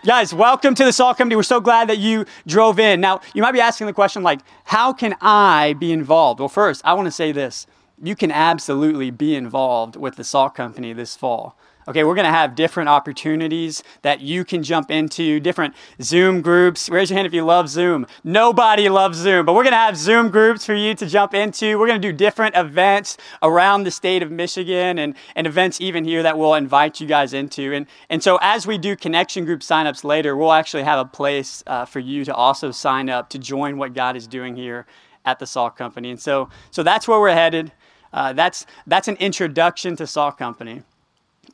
Guys, 0.04 0.34
welcome 0.34 0.74
to 0.74 0.84
the 0.84 0.92
Salt 0.92 1.16
Company. 1.16 1.36
We're 1.36 1.44
so 1.44 1.60
glad 1.60 1.88
that 1.88 1.98
you 1.98 2.26
drove 2.44 2.80
in. 2.80 3.00
Now, 3.00 3.20
you 3.34 3.42
might 3.42 3.52
be 3.52 3.60
asking 3.60 3.86
the 3.86 3.92
question, 3.92 4.24
like, 4.24 4.40
how 4.64 4.92
can 4.92 5.14
I 5.20 5.74
be 5.74 5.92
involved? 5.92 6.40
Well, 6.40 6.48
first, 6.48 6.82
I 6.84 6.94
want 6.94 7.06
to 7.06 7.12
say 7.12 7.30
this. 7.30 7.68
You 8.02 8.16
can 8.16 8.32
absolutely 8.32 9.12
be 9.12 9.36
involved 9.36 9.94
with 9.94 10.16
the 10.16 10.24
Salt 10.24 10.56
Company 10.56 10.92
this 10.92 11.14
fall. 11.14 11.56
Okay, 11.88 12.04
we're 12.04 12.14
going 12.14 12.26
to 12.26 12.30
have 12.30 12.54
different 12.54 12.88
opportunities 12.88 13.82
that 14.02 14.20
you 14.20 14.44
can 14.44 14.62
jump 14.62 14.88
into, 14.88 15.40
different 15.40 15.74
Zoom 16.00 16.40
groups. 16.40 16.88
Raise 16.88 17.10
your 17.10 17.16
hand 17.16 17.26
if 17.26 17.34
you 17.34 17.44
love 17.44 17.68
Zoom. 17.68 18.06
Nobody 18.22 18.88
loves 18.88 19.18
Zoom, 19.18 19.44
but 19.44 19.54
we're 19.54 19.64
going 19.64 19.72
to 19.72 19.78
have 19.78 19.96
Zoom 19.96 20.28
groups 20.30 20.64
for 20.64 20.74
you 20.74 20.94
to 20.94 21.06
jump 21.06 21.34
into. 21.34 21.76
We're 21.80 21.88
going 21.88 22.00
to 22.00 22.08
do 22.08 22.16
different 22.16 22.54
events 22.54 23.16
around 23.42 23.82
the 23.82 23.90
state 23.90 24.22
of 24.22 24.30
Michigan 24.30 24.96
and, 24.96 25.16
and 25.34 25.44
events 25.44 25.80
even 25.80 26.04
here 26.04 26.22
that 26.22 26.38
we'll 26.38 26.54
invite 26.54 27.00
you 27.00 27.08
guys 27.08 27.32
into. 27.32 27.74
And, 27.74 27.88
and 28.08 28.22
so 28.22 28.38
as 28.40 28.64
we 28.64 28.78
do 28.78 28.94
connection 28.94 29.44
group 29.44 29.62
signups 29.62 30.04
later, 30.04 30.36
we'll 30.36 30.52
actually 30.52 30.84
have 30.84 31.00
a 31.00 31.08
place 31.08 31.64
uh, 31.66 31.84
for 31.84 31.98
you 31.98 32.24
to 32.26 32.32
also 32.32 32.70
sign 32.70 33.10
up 33.10 33.28
to 33.30 33.40
join 33.40 33.76
what 33.76 33.92
God 33.92 34.14
is 34.14 34.28
doing 34.28 34.54
here 34.54 34.86
at 35.24 35.40
the 35.40 35.46
Salt 35.46 35.76
Company. 35.76 36.10
And 36.10 36.20
so, 36.20 36.48
so 36.70 36.84
that's 36.84 37.08
where 37.08 37.18
we're 37.18 37.32
headed. 37.32 37.72
Uh, 38.12 38.32
that's, 38.34 38.66
that's 38.86 39.08
an 39.08 39.16
introduction 39.16 39.96
to 39.96 40.06
Salt 40.06 40.38
Company. 40.38 40.82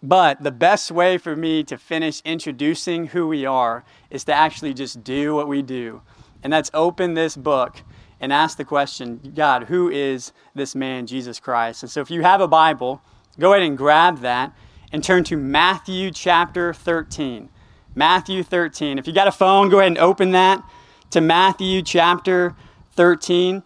But 0.02 0.42
the 0.42 0.52
best 0.52 0.90
way 0.90 1.18
for 1.18 1.34
me 1.34 1.64
to 1.64 1.76
finish 1.76 2.22
introducing 2.24 3.08
who 3.08 3.26
we 3.26 3.44
are 3.44 3.84
is 4.10 4.24
to 4.24 4.32
actually 4.32 4.74
just 4.74 5.02
do 5.02 5.34
what 5.34 5.48
we 5.48 5.62
do. 5.62 6.02
And 6.42 6.52
that's 6.52 6.70
open 6.72 7.14
this 7.14 7.36
book 7.36 7.82
and 8.20 8.32
ask 8.32 8.56
the 8.56 8.64
question 8.64 9.32
God, 9.34 9.64
who 9.64 9.88
is 9.88 10.32
this 10.54 10.74
man, 10.74 11.06
Jesus 11.06 11.40
Christ? 11.40 11.82
And 11.82 11.90
so 11.90 12.00
if 12.00 12.10
you 12.10 12.22
have 12.22 12.40
a 12.40 12.48
Bible, 12.48 13.02
go 13.38 13.52
ahead 13.52 13.66
and 13.66 13.76
grab 13.76 14.20
that 14.20 14.52
and 14.92 15.02
turn 15.02 15.24
to 15.24 15.36
Matthew 15.36 16.10
chapter 16.10 16.72
13. 16.72 17.48
Matthew 17.94 18.42
13. 18.42 18.98
If 18.98 19.06
you 19.06 19.12
got 19.12 19.26
a 19.26 19.32
phone, 19.32 19.68
go 19.68 19.80
ahead 19.80 19.88
and 19.88 19.98
open 19.98 20.30
that 20.30 20.62
to 21.10 21.20
Matthew 21.20 21.82
chapter 21.82 22.54
13. 22.92 23.64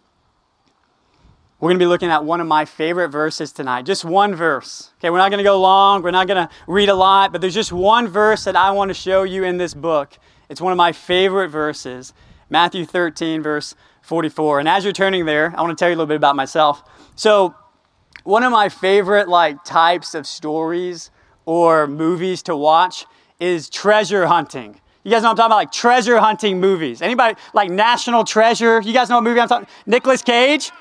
We're 1.62 1.69
going 1.69 1.78
to 1.78 1.85
be 1.85 1.88
looking 1.88 2.11
at 2.11 2.25
one 2.25 2.40
of 2.40 2.49
my 2.49 2.64
favorite 2.64 3.11
verses 3.11 3.52
tonight. 3.52 3.87
Just 3.87 4.04
one 4.04 4.35
verse. 4.35 4.90
Okay, 4.99 5.11
we're 5.11 5.19
not 5.19 5.31
going 5.31 5.38
to 5.38 5.45
go 5.45 5.61
long. 5.61 6.02
We're 6.02 6.11
not 6.11 6.26
going 6.26 6.49
to 6.49 6.52
read 6.66 6.88
a 6.88 6.95
lot, 6.97 7.31
but 7.31 7.40
there's 7.40 7.54
just 7.54 7.73
one 7.73 8.09
verse 8.09 8.42
that 8.42 8.57
I 8.57 8.73
want 8.73 8.88
to 8.88 8.95
show 8.95 9.23
you 9.23 9.45
in 9.45 9.59
this 9.59 9.73
book. 9.73 10.19
It's 10.49 10.61
one 10.61 10.73
of 10.73 10.76
my 10.76 10.90
favorite 10.90 11.50
verses 11.50 12.14
Matthew 12.50 12.85
13, 12.85 13.45
verse 13.45 13.76
44. 14.00 14.59
And 14.59 14.69
as 14.69 14.83
you're 14.83 14.92
turning 14.92 15.25
there, 15.25 15.54
I 15.57 15.62
want 15.62 15.78
to 15.78 15.81
tell 15.81 15.88
you 15.88 15.95
a 15.95 15.99
little 15.99 16.09
bit 16.09 16.16
about 16.16 16.35
myself. 16.35 16.83
So, 17.14 17.54
one 18.25 18.42
of 18.42 18.50
my 18.50 18.69
favorite 18.69 19.28
like 19.28 19.62
types 19.62 20.16
of 20.16 20.26
stories 20.26 21.12
or 21.45 21.87
movies 21.87 22.42
to 22.42 22.57
watch 22.57 23.07
is 23.38 23.71
treasure 23.71 24.26
hunting. 24.26 24.81
You 25.04 25.12
guys 25.12 25.23
know 25.23 25.28
what 25.28 25.31
I'm 25.31 25.37
talking 25.37 25.47
about? 25.47 25.57
Like 25.59 25.73
treasure 25.73 26.19
hunting 26.19 26.59
movies. 26.59 27.02
Anybody 27.02 27.38
like 27.54 27.71
National 27.71 28.25
Treasure? 28.25 28.81
You 28.81 28.92
guys 28.92 29.09
know 29.09 29.14
what 29.14 29.25
movie 29.25 29.38
I'm 29.38 29.47
talking? 29.47 29.69
Nicolas 29.87 30.23
Cage? 30.23 30.73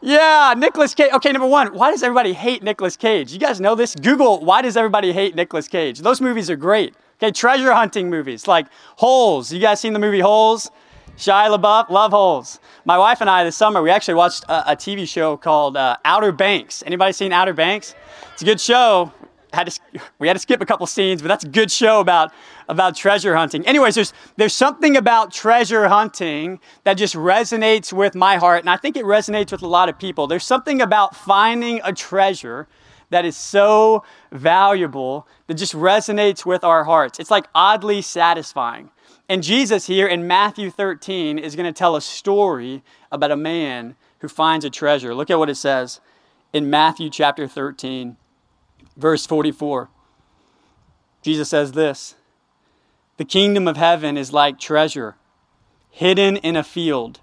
Yeah, 0.00 0.54
Nicolas 0.56 0.94
Cage. 0.94 1.12
Okay, 1.12 1.32
number 1.32 1.48
one, 1.48 1.74
why 1.74 1.90
does 1.90 2.04
everybody 2.04 2.32
hate 2.32 2.62
Nicolas 2.62 2.96
Cage? 2.96 3.32
You 3.32 3.38
guys 3.40 3.60
know 3.60 3.74
this? 3.74 3.96
Google, 3.96 4.44
why 4.44 4.62
does 4.62 4.76
everybody 4.76 5.12
hate 5.12 5.34
Nicolas 5.34 5.66
Cage? 5.66 5.98
Those 6.00 6.20
movies 6.20 6.48
are 6.48 6.56
great. 6.56 6.94
Okay, 7.20 7.32
treasure 7.32 7.72
hunting 7.74 8.08
movies 8.08 8.46
like 8.46 8.68
Holes. 8.96 9.52
You 9.52 9.58
guys 9.58 9.80
seen 9.80 9.92
the 9.92 9.98
movie 9.98 10.20
Holes? 10.20 10.70
Shia 11.16 11.56
LaBeouf, 11.56 11.90
love 11.90 12.12
Holes. 12.12 12.60
My 12.84 12.96
wife 12.96 13.20
and 13.20 13.28
I 13.28 13.42
this 13.42 13.56
summer, 13.56 13.82
we 13.82 13.90
actually 13.90 14.14
watched 14.14 14.44
a, 14.44 14.72
a 14.72 14.76
TV 14.76 15.08
show 15.08 15.36
called 15.36 15.76
uh, 15.76 15.96
Outer 16.04 16.30
Banks. 16.30 16.84
Anybody 16.86 17.12
seen 17.12 17.32
Outer 17.32 17.52
Banks? 17.52 17.96
It's 18.34 18.42
a 18.42 18.44
good 18.44 18.60
show 18.60 19.12
had 19.52 19.70
to, 19.70 19.80
we 20.18 20.28
had 20.28 20.34
to 20.34 20.40
skip 20.40 20.60
a 20.60 20.66
couple 20.66 20.86
scenes, 20.86 21.22
but 21.22 21.28
that's 21.28 21.44
a 21.44 21.48
good 21.48 21.70
show 21.70 22.00
about, 22.00 22.32
about 22.68 22.94
treasure 22.94 23.34
hunting. 23.34 23.66
Anyways, 23.66 23.94
there's, 23.94 24.12
there's 24.36 24.54
something 24.54 24.96
about 24.96 25.32
treasure 25.32 25.88
hunting 25.88 26.60
that 26.84 26.94
just 26.94 27.14
resonates 27.14 27.92
with 27.92 28.14
my 28.14 28.36
heart, 28.36 28.60
and 28.60 28.70
I 28.70 28.76
think 28.76 28.96
it 28.96 29.04
resonates 29.04 29.52
with 29.52 29.62
a 29.62 29.66
lot 29.66 29.88
of 29.88 29.98
people. 29.98 30.26
There's 30.26 30.44
something 30.44 30.80
about 30.80 31.16
finding 31.16 31.80
a 31.84 31.92
treasure 31.92 32.68
that 33.10 33.24
is 33.24 33.36
so 33.36 34.04
valuable 34.30 35.26
that 35.46 35.54
just 35.54 35.72
resonates 35.72 36.44
with 36.44 36.62
our 36.62 36.84
hearts. 36.84 37.18
It's 37.18 37.30
like 37.30 37.46
oddly 37.54 38.02
satisfying. 38.02 38.90
And 39.30 39.42
Jesus 39.42 39.86
here 39.86 40.06
in 40.06 40.26
Matthew 40.26 40.70
13 40.70 41.38
is 41.38 41.56
going 41.56 41.66
to 41.66 41.72
tell 41.72 41.96
a 41.96 42.02
story 42.02 42.82
about 43.10 43.30
a 43.30 43.36
man 43.36 43.96
who 44.18 44.28
finds 44.28 44.64
a 44.64 44.70
treasure. 44.70 45.14
Look 45.14 45.30
at 45.30 45.38
what 45.38 45.48
it 45.48 45.54
says 45.54 46.00
in 46.52 46.68
Matthew 46.68 47.08
chapter 47.08 47.46
13 47.46 48.16
Verse 48.98 49.26
44. 49.26 49.88
Jesus 51.22 51.48
says 51.48 51.72
this 51.72 52.16
The 53.18 53.24
kingdom 53.24 53.68
of 53.68 53.76
heaven 53.76 54.16
is 54.16 54.32
like 54.32 54.58
treasure 54.58 55.16
hidden 55.90 56.36
in 56.36 56.54
a 56.54 56.62
field, 56.62 57.20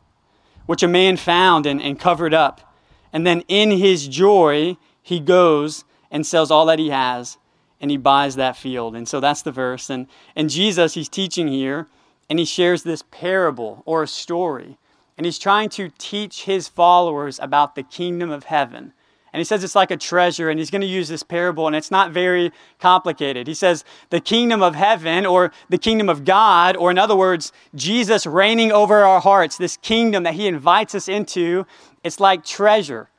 which 0.66 0.84
a 0.84 0.88
man 0.88 1.16
found 1.16 1.66
and, 1.66 1.82
and 1.82 1.98
covered 1.98 2.34
up. 2.34 2.76
And 3.14 3.26
then 3.26 3.44
in 3.48 3.72
his 3.72 4.08
joy, 4.08 4.76
he 5.02 5.22
goes 5.22 5.86
and 6.12 6.26
sells 6.26 6.52
all 6.52 6.66
that 6.66 6.80
he 6.80 6.90
has 6.90 7.38
and 7.80 7.90
he 7.90 7.96
buys 7.96 8.36
that 8.36 8.58
field. 8.58 8.94
And 8.96 9.08
so 9.08 9.22
that's 9.22 9.42
the 9.42 9.52
verse. 9.52 9.90
And, 9.90 10.08
and 10.36 10.50
Jesus, 10.50 10.96
he's 10.96 11.08
teaching 11.08 11.48
here, 11.48 11.88
and 12.30 12.40
he 12.40 12.46
shares 12.46 12.84
this 12.84 13.04
parable 13.12 13.84
or 13.86 14.04
a 14.04 14.08
story. 14.08 14.78
And 15.18 15.26
he's 15.26 15.40
trying 15.40 15.70
to 15.70 15.92
teach 15.98 16.44
his 16.44 16.68
followers 16.68 17.40
about 17.40 17.76
the 17.76 17.84
kingdom 17.84 18.32
of 18.32 18.46
heaven 18.46 18.94
and 19.36 19.42
he 19.42 19.44
says 19.44 19.66
it's 19.66 19.76
like 19.76 19.92
a 19.92 19.98
treasure, 19.98 20.50
and 20.50 20.58
he's 20.58 20.72
going 20.72 20.80
to 20.80 20.88
use 20.88 21.10
this 21.10 21.22
parable, 21.22 21.68
and 21.68 21.76
it's 21.76 21.92
not 21.92 22.14
very 22.14 22.54
complicated. 22.80 23.48
He 23.48 23.54
says, 23.54 23.84
The 24.10 24.22
kingdom 24.22 24.64
of 24.64 24.76
heaven, 24.76 25.26
or 25.26 25.52
the 25.68 25.78
kingdom 25.78 26.08
of 26.08 26.24
God, 26.24 26.78
or 26.78 26.90
in 26.90 26.98
other 26.98 27.18
words, 27.18 27.52
Jesus 27.76 28.26
reigning 28.26 28.72
over 28.72 29.04
our 29.04 29.20
hearts, 29.20 29.58
this 29.58 29.76
kingdom 29.76 30.24
that 30.24 30.36
he 30.36 30.48
invites 30.48 30.96
us 30.96 31.10
into, 31.10 31.66
it's 32.02 32.22
like 32.22 32.46
treasure. 32.46 33.10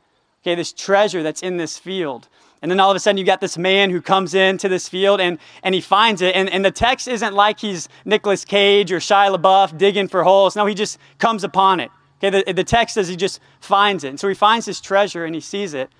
Okay, 0.41 0.55
this 0.55 0.73
treasure 0.73 1.23
that's 1.23 1.43
in 1.43 1.59
this 1.59 1.77
field. 1.77 2.29
And 2.63 2.71
then 2.71 2.81
all 2.81 2.91
of 2.91 2.97
a 2.97 3.01
sudden, 3.01 3.19
you 3.19 3.25
got 3.25 3.43
this 3.43 3.59
man 3.59 3.91
who 3.91 4.01
comes 4.01 4.33
into 4.33 4.71
this 4.71 4.89
field 4.89 5.21
and, 5.21 5.39
and 5.63 5.75
he 5.75 5.83
finds 5.83 6.23
it. 6.23 6.35
And, 6.35 6.49
and 6.49 6.65
the 6.65 6.71
text 6.71 7.09
isn't 7.09 7.35
like 7.35 7.61
he's 7.61 7.91
Nicolas 8.07 8.47
Cage 8.47 8.91
or 8.91 9.01
Shia 9.01 9.37
LaBeouf 9.37 9.77
digging 9.77 10.09
for 10.09 10.25
holes. 10.25 10.57
No, 10.57 10.65
he 10.65 10.75
just 10.75 10.99
comes 11.19 11.45
upon 11.45 11.81
it. 11.81 11.91
Okay, 12.23 12.43
the, 12.45 12.53
the 12.53 12.65
text 12.65 12.95
says 12.95 13.09
he 13.09 13.17
just 13.17 13.41
finds 13.61 14.05
it. 14.05 14.09
And 14.09 14.21
so 14.21 14.29
he 14.29 14.35
finds 14.35 14.67
his 14.67 14.81
treasure 14.81 15.25
and 15.25 15.35
he 15.35 15.41
sees 15.41 15.75
it. 15.75 15.91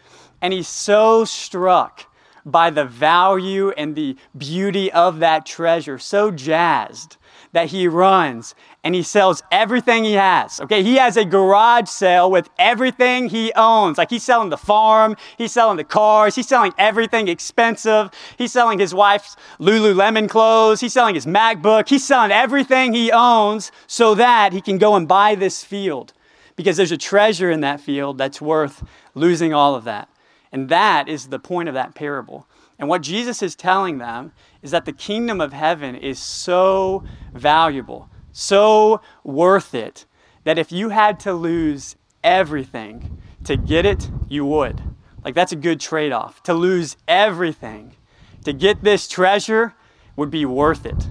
And 0.41 0.53
he's 0.53 0.69
so 0.69 1.25
struck 1.25 2.11
by 2.45 2.71
the 2.71 2.85
value 2.85 3.71
and 3.71 3.97
the 3.97 4.17
beauty 4.37 4.91
of 4.93 5.19
that 5.19 5.45
treasure, 5.45 5.99
so 5.99 6.31
jazzed 6.31 7.17
that 7.53 7.69
he 7.69 7.89
runs 7.89 8.55
and 8.87 8.95
he 8.95 9.03
sells 9.03 9.43
everything 9.51 10.05
he 10.05 10.13
has. 10.13 10.61
Okay, 10.61 10.81
he 10.81 10.95
has 10.95 11.17
a 11.17 11.25
garage 11.25 11.89
sale 11.89 12.31
with 12.31 12.49
everything 12.57 13.29
he 13.29 13.53
owns. 13.57 13.99
Like 13.99 14.11
he's 14.11 14.23
selling 14.23 14.49
the 14.49 14.57
farm, 14.57 15.17
he's 15.37 15.51
selling 15.51 15.77
the 15.77 15.83
cars, 15.83 16.37
he's 16.37 16.47
selling 16.47 16.73
everything 16.79 17.27
expensive. 17.27 18.13
He's 18.39 18.53
selling 18.53 18.79
his 18.79 18.95
wife's 18.95 19.35
Lululemon 19.59 20.29
clothes, 20.29 20.79
he's 20.79 20.93
selling 20.93 21.17
his 21.17 21.27
MacBook, 21.27 21.89
he's 21.89 22.07
selling 22.07 22.31
everything 22.31 22.93
he 22.93 23.11
owns 23.11 23.73
so 23.89 24.15
that 24.15 24.53
he 24.53 24.61
can 24.61 24.79
go 24.79 24.95
and 24.95 25.09
buy 25.09 25.35
this 25.35 25.65
field 25.65 26.13
because 26.55 26.77
there's 26.77 26.93
a 26.93 26.97
treasure 26.97 27.51
in 27.51 27.63
that 27.63 27.81
field 27.81 28.19
that's 28.19 28.41
worth 28.41 28.85
losing 29.17 29.53
all 29.53 29.75
of 29.75 29.83
that. 29.83 30.09
And 30.53 30.69
that 30.69 31.09
is 31.09 31.27
the 31.27 31.41
point 31.41 31.69
of 31.69 31.75
that 31.75 31.97
parable. 31.97 32.47
And 32.79 32.89
what 32.89 33.03
Jesus 33.03 33.43
is 33.43 33.57
telling 33.57 33.99
them 33.99 34.31
is 34.63 34.71
that 34.71 34.85
the 34.85 34.93
kingdom 34.93 35.41
of 35.41 35.53
heaven 35.53 35.97
is 35.97 36.21
so 36.21 37.03
valuable, 37.35 38.09
so 38.39 39.01
worth 39.25 39.75
it, 39.75 40.05
that 40.45 40.59
if 40.59 40.71
you 40.71 40.91
had 40.91 41.19
to 41.19 41.33
lose 41.33 41.97
everything 42.23 43.17
to 43.45 43.57
get 43.57 43.87
it, 43.87 44.11
you 44.29 44.45
would. 44.45 44.83
Like, 45.25 45.35
that's 45.35 45.53
a 45.53 45.57
good 45.57 45.81
trade 45.81 46.13
off. 46.13 46.43
To 46.43 46.53
lose 46.53 46.99
everything 47.09 47.97
to 48.45 48.53
get 48.53 48.85
this 48.85 49.09
treasure 49.09 49.73
would 50.17 50.31
be 50.31 50.45
worth 50.45 50.85
it. 50.85 51.09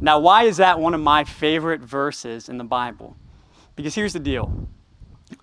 Now, 0.00 0.18
why 0.18 0.42
is 0.42 0.56
that 0.56 0.80
one 0.80 0.92
of 0.92 1.00
my 1.00 1.22
favorite 1.22 1.82
verses 1.82 2.48
in 2.48 2.58
the 2.58 2.64
Bible? 2.64 3.16
Because 3.76 3.94
here's 3.94 4.12
the 4.12 4.18
deal 4.18 4.66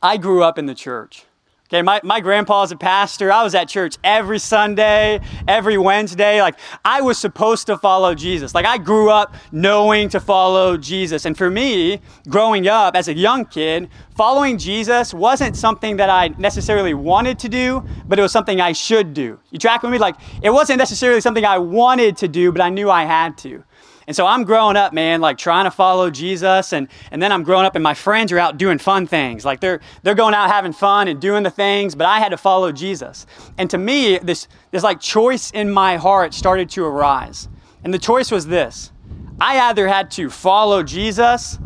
I 0.03 0.17
grew 0.17 0.43
up 0.43 0.59
in 0.59 0.65
the 0.65 0.75
church. 0.75 1.23
Okay, 1.67 1.81
my, 1.81 1.99
my 2.03 2.19
grandpa's 2.19 2.71
a 2.71 2.75
pastor. 2.75 3.31
I 3.31 3.43
was 3.43 3.55
at 3.55 3.67
church 3.67 3.97
every 4.03 4.37
Sunday, 4.37 5.19
every 5.47 5.79
Wednesday. 5.79 6.39
Like, 6.39 6.59
I 6.85 7.01
was 7.01 7.17
supposed 7.17 7.65
to 7.65 7.75
follow 7.75 8.13
Jesus. 8.13 8.53
Like, 8.53 8.67
I 8.67 8.77
grew 8.77 9.09
up 9.09 9.33
knowing 9.51 10.07
to 10.09 10.19
follow 10.19 10.77
Jesus. 10.77 11.25
And 11.25 11.35
for 11.35 11.49
me, 11.49 12.01
growing 12.29 12.67
up 12.67 12.95
as 12.95 13.07
a 13.07 13.15
young 13.15 13.45
kid, 13.45 13.89
following 14.15 14.59
Jesus 14.59 15.11
wasn't 15.11 15.57
something 15.57 15.97
that 15.97 16.07
I 16.07 16.27
necessarily 16.37 16.93
wanted 16.93 17.39
to 17.39 17.49
do, 17.49 17.83
but 18.07 18.19
it 18.19 18.21
was 18.21 18.31
something 18.31 18.61
I 18.61 18.71
should 18.71 19.15
do. 19.15 19.39
You 19.49 19.57
track 19.57 19.81
with 19.81 19.91
me? 19.91 19.97
Like, 19.97 20.17
it 20.43 20.51
wasn't 20.51 20.77
necessarily 20.77 21.19
something 21.19 21.45
I 21.45 21.57
wanted 21.57 22.15
to 22.17 22.27
do, 22.27 22.51
but 22.51 22.61
I 22.61 22.69
knew 22.69 22.91
I 22.91 23.05
had 23.05 23.39
to. 23.39 23.63
And 24.07 24.15
so 24.15 24.27
I'm 24.27 24.43
growing 24.43 24.75
up, 24.75 24.93
man, 24.93 25.21
like 25.21 25.37
trying 25.37 25.65
to 25.65 25.71
follow 25.71 26.09
Jesus. 26.09 26.73
And, 26.73 26.87
and 27.11 27.21
then 27.21 27.31
I'm 27.31 27.43
growing 27.43 27.65
up 27.65 27.75
and 27.75 27.83
my 27.83 27.93
friends 27.93 28.31
are 28.31 28.39
out 28.39 28.57
doing 28.57 28.77
fun 28.77 29.07
things. 29.07 29.45
Like 29.45 29.59
they're, 29.59 29.81
they're 30.03 30.15
going 30.15 30.33
out 30.33 30.49
having 30.49 30.73
fun 30.73 31.07
and 31.07 31.19
doing 31.19 31.43
the 31.43 31.49
things, 31.49 31.95
but 31.95 32.05
I 32.05 32.19
had 32.19 32.29
to 32.29 32.37
follow 32.37 32.71
Jesus. 32.71 33.25
And 33.57 33.69
to 33.71 33.77
me, 33.77 34.19
this, 34.19 34.47
this 34.71 34.83
like 34.83 34.99
choice 34.99 35.51
in 35.51 35.71
my 35.71 35.97
heart 35.97 36.33
started 36.33 36.69
to 36.71 36.85
arise. 36.85 37.49
And 37.83 37.93
the 37.93 37.99
choice 37.99 38.31
was 38.31 38.47
this 38.47 38.91
I 39.39 39.59
either 39.59 39.87
had 39.87 40.11
to 40.11 40.29
follow 40.29 40.83
Jesus 40.83 41.57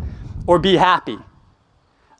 or 0.47 0.59
be 0.59 0.77
happy. 0.77 1.17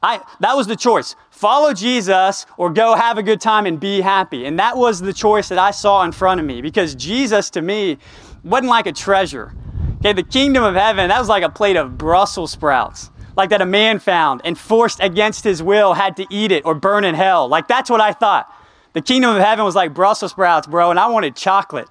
I, 0.01 0.21
that 0.39 0.55
was 0.55 0.67
the 0.67 0.77
choice. 0.77 1.15
Follow 1.29 1.73
Jesus 1.73 2.45
or 2.57 2.69
go 2.69 2.95
have 2.95 3.17
a 3.17 3.23
good 3.23 3.41
time 3.41 3.65
and 3.65 3.79
be 3.79 4.01
happy. 4.01 4.45
And 4.45 4.59
that 4.59 4.77
was 4.77 5.01
the 5.01 5.11
choice 5.11 5.49
that 5.49 5.57
I 5.57 5.71
saw 5.71 6.03
in 6.03 6.11
front 6.11 6.39
of 6.39 6.45
me 6.45 6.61
because 6.61 6.95
Jesus 6.95 7.49
to 7.51 7.61
me 7.61 7.97
wasn't 8.43 8.69
like 8.69 8.87
a 8.87 8.93
treasure. 8.93 9.53
Okay, 9.99 10.13
the 10.13 10.23
kingdom 10.23 10.63
of 10.63 10.75
heaven, 10.75 11.09
that 11.09 11.19
was 11.19 11.27
like 11.27 11.43
a 11.43 11.49
plate 11.49 11.75
of 11.75 11.97
Brussels 11.97 12.51
sprouts, 12.51 13.11
like 13.35 13.49
that 13.49 13.61
a 13.61 13.65
man 13.65 13.99
found 13.99 14.39
and 14.45 14.57
forced 14.57 15.01
against 15.01 15.43
his 15.43 15.61
will 15.61 15.93
had 15.93 16.15
to 16.17 16.25
eat 16.29 16.53
it 16.53 16.65
or 16.65 16.73
burn 16.73 17.03
in 17.03 17.15
hell. 17.15 17.49
Like 17.49 17.67
that's 17.67 17.89
what 17.89 17.99
I 17.99 18.13
thought. 18.13 18.53
The 18.93 19.01
kingdom 19.01 19.35
of 19.35 19.41
heaven 19.41 19.65
was 19.65 19.75
like 19.75 19.93
Brussels 19.93 20.31
sprouts, 20.31 20.67
bro, 20.67 20.89
and 20.89 20.97
I 20.97 21.07
wanted 21.07 21.35
chocolate 21.35 21.89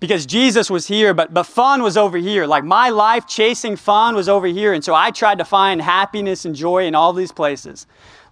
because 0.00 0.24
Jesus 0.24 0.70
was 0.70 0.86
here, 0.86 1.12
but, 1.12 1.34
but 1.34 1.44
fun 1.44 1.82
was 1.82 1.98
over 1.98 2.16
here. 2.16 2.46
Like 2.46 2.64
my 2.64 2.88
life 2.88 3.26
chasing 3.26 3.76
fun 3.76 4.14
was 4.14 4.30
over 4.30 4.46
here. 4.46 4.72
And 4.72 4.82
so 4.82 4.94
I 4.94 5.10
tried 5.10 5.38
to 5.38 5.44
find 5.44 5.82
happiness 5.82 6.46
and 6.46 6.54
joy 6.54 6.86
in 6.86 6.94
all 6.94 7.12
these 7.12 7.32
places 7.32 7.86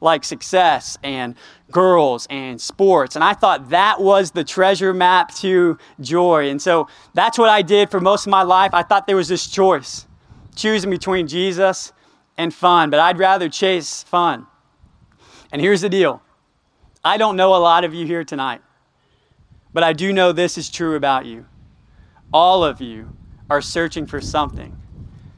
like 0.04 0.22
success 0.22 0.96
and 1.02 1.34
girls 1.72 2.28
and 2.30 2.60
sports. 2.60 3.16
And 3.16 3.24
I 3.24 3.32
thought 3.32 3.70
that 3.70 4.00
was 4.00 4.30
the 4.30 4.44
treasure 4.44 4.94
map 4.94 5.34
to 5.36 5.78
joy. 6.00 6.50
And 6.50 6.62
so 6.62 6.86
that's 7.14 7.38
what 7.38 7.48
I 7.48 7.62
did 7.62 7.90
for 7.90 8.00
most 8.00 8.26
of 8.26 8.30
my 8.30 8.42
life. 8.42 8.72
I 8.72 8.82
thought 8.82 9.06
there 9.06 9.16
was 9.16 9.28
this 9.28 9.48
choice 9.48 10.06
choosing 10.54 10.90
between 10.90 11.26
Jesus 11.26 11.92
and 12.36 12.54
fun, 12.54 12.90
but 12.90 13.00
I'd 13.00 13.18
rather 13.18 13.48
chase 13.48 14.04
fun. 14.04 14.46
And 15.50 15.60
here's 15.60 15.80
the 15.80 15.88
deal 15.88 16.22
I 17.02 17.16
don't 17.16 17.36
know 17.36 17.56
a 17.56 17.58
lot 17.58 17.84
of 17.84 17.94
you 17.94 18.06
here 18.06 18.22
tonight, 18.22 18.60
but 19.72 19.82
I 19.82 19.92
do 19.92 20.12
know 20.12 20.32
this 20.32 20.58
is 20.58 20.70
true 20.70 20.96
about 20.96 21.26
you. 21.26 21.46
All 22.32 22.62
of 22.62 22.80
you 22.80 23.16
are 23.50 23.60
searching 23.60 24.06
for 24.06 24.20
something, 24.20 24.76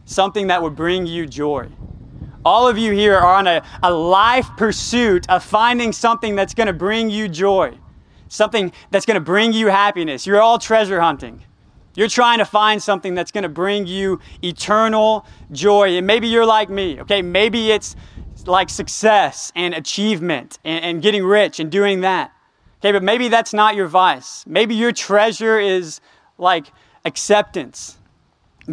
something 0.05 0.49
that 0.49 0.63
would 0.63 0.75
bring 0.75 1.07
you 1.07 1.27
joy 1.27 1.69
All 2.47 2.69
of 2.69 2.79
you 2.79 2.93
here 2.93 3.17
are 3.17 3.35
on 3.35 3.49
a, 3.49 3.61
a 3.83 3.93
life 3.93 4.49
pursuit 4.57 5.29
of 5.29 5.43
finding 5.43 5.91
something 5.91 6.37
that's 6.37 6.55
going 6.55 6.69
to 6.69 6.73
bring 6.73 7.11
you 7.11 7.29
joy, 7.29 7.77
something 8.29 8.71
that's 8.93 9.05
going 9.05 9.17
to 9.17 9.21
bring 9.21 9.53
you 9.53 9.67
happiness. 9.67 10.29
You're 10.29 10.41
all 10.41 10.57
treasure 10.61 11.01
hunting. 11.01 11.43
You're 11.97 12.07
trying 12.07 12.39
to 12.39 12.45
find 12.45 12.81
something 12.81 13.17
that's 13.17 13.33
going 13.33 13.43
to 13.43 13.49
bring 13.49 13.89
you 13.89 14.21
eternal 14.45 15.27
joy. 15.51 15.97
And 15.97 16.07
maybe 16.07 16.29
you're 16.29 16.47
like 16.47 16.71
me, 16.71 17.01
okay? 17.01 17.21
Maybe 17.21 17.73
it's 17.73 17.97
like 18.45 18.71
success 18.71 19.51
and 19.57 19.75
achievement 19.75 20.61
and, 20.63 20.85
and 20.85 21.03
getting 21.03 21.25
rich 21.25 21.59
and 21.59 21.69
doing 21.69 22.03
that. 22.03 22.31
Okay, 22.79 22.93
but 22.93 23.03
maybe 23.03 23.27
that's 23.27 23.55
not 23.55 23.75
your 23.75 23.89
vice. 23.89 24.45
Maybe 24.47 24.77
your 24.77 24.93
treasure 24.93 25.59
is 25.59 26.01
like 26.39 26.67
acceptance, 27.05 27.99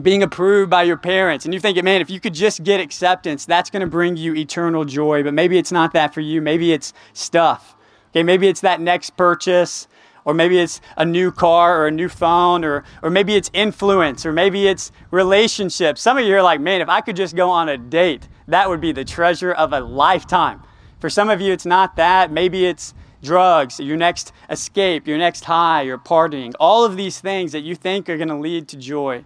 being 0.01 0.23
approved 0.23 0.69
by 0.69 0.83
your 0.83 0.97
parents. 0.97 1.45
And 1.45 1.53
you 1.53 1.59
think, 1.59 1.81
man, 1.83 2.01
if 2.01 2.09
you 2.09 2.19
could 2.19 2.33
just 2.33 2.63
get 2.63 2.79
acceptance, 2.79 3.45
that's 3.45 3.69
going 3.69 3.81
to 3.81 3.87
bring 3.87 4.17
you 4.17 4.35
eternal 4.35 4.85
joy. 4.85 5.23
But 5.23 5.33
maybe 5.33 5.57
it's 5.57 5.71
not 5.71 5.93
that 5.93 6.13
for 6.13 6.21
you. 6.21 6.41
Maybe 6.41 6.73
it's 6.73 6.93
stuff. 7.13 7.75
Okay, 8.11 8.23
maybe 8.23 8.47
it's 8.47 8.61
that 8.61 8.79
next 8.79 9.17
purchase, 9.17 9.87
or 10.25 10.33
maybe 10.33 10.59
it's 10.59 10.81
a 10.97 11.05
new 11.05 11.31
car 11.31 11.81
or 11.81 11.87
a 11.87 11.91
new 11.91 12.09
phone, 12.09 12.63
or, 12.63 12.83
or 13.01 13.09
maybe 13.09 13.35
it's 13.35 13.49
influence, 13.53 14.25
or 14.25 14.31
maybe 14.31 14.67
it's 14.67 14.91
relationships. 15.11 16.01
Some 16.01 16.17
of 16.17 16.25
you 16.25 16.35
are 16.35 16.43
like, 16.43 16.61
man, 16.61 16.81
if 16.81 16.89
I 16.89 17.01
could 17.01 17.15
just 17.15 17.35
go 17.35 17.49
on 17.49 17.69
a 17.69 17.77
date, 17.77 18.27
that 18.47 18.69
would 18.69 18.81
be 18.81 18.91
the 18.91 19.05
treasure 19.05 19.51
of 19.51 19.73
a 19.73 19.79
lifetime. 19.79 20.61
For 20.99 21.09
some 21.09 21.29
of 21.29 21.41
you, 21.41 21.51
it's 21.51 21.65
not 21.65 21.95
that. 21.97 22.31
Maybe 22.31 22.65
it's 22.65 22.93
drugs, 23.21 23.79
your 23.79 23.97
next 23.97 24.31
escape, 24.49 25.07
your 25.07 25.17
next 25.17 25.45
high, 25.45 25.81
your 25.81 25.97
partying, 25.97 26.53
all 26.59 26.85
of 26.85 26.97
these 26.97 27.19
things 27.19 27.51
that 27.51 27.61
you 27.61 27.75
think 27.75 28.09
are 28.09 28.17
going 28.17 28.27
to 28.29 28.37
lead 28.37 28.67
to 28.69 28.77
joy. 28.77 29.23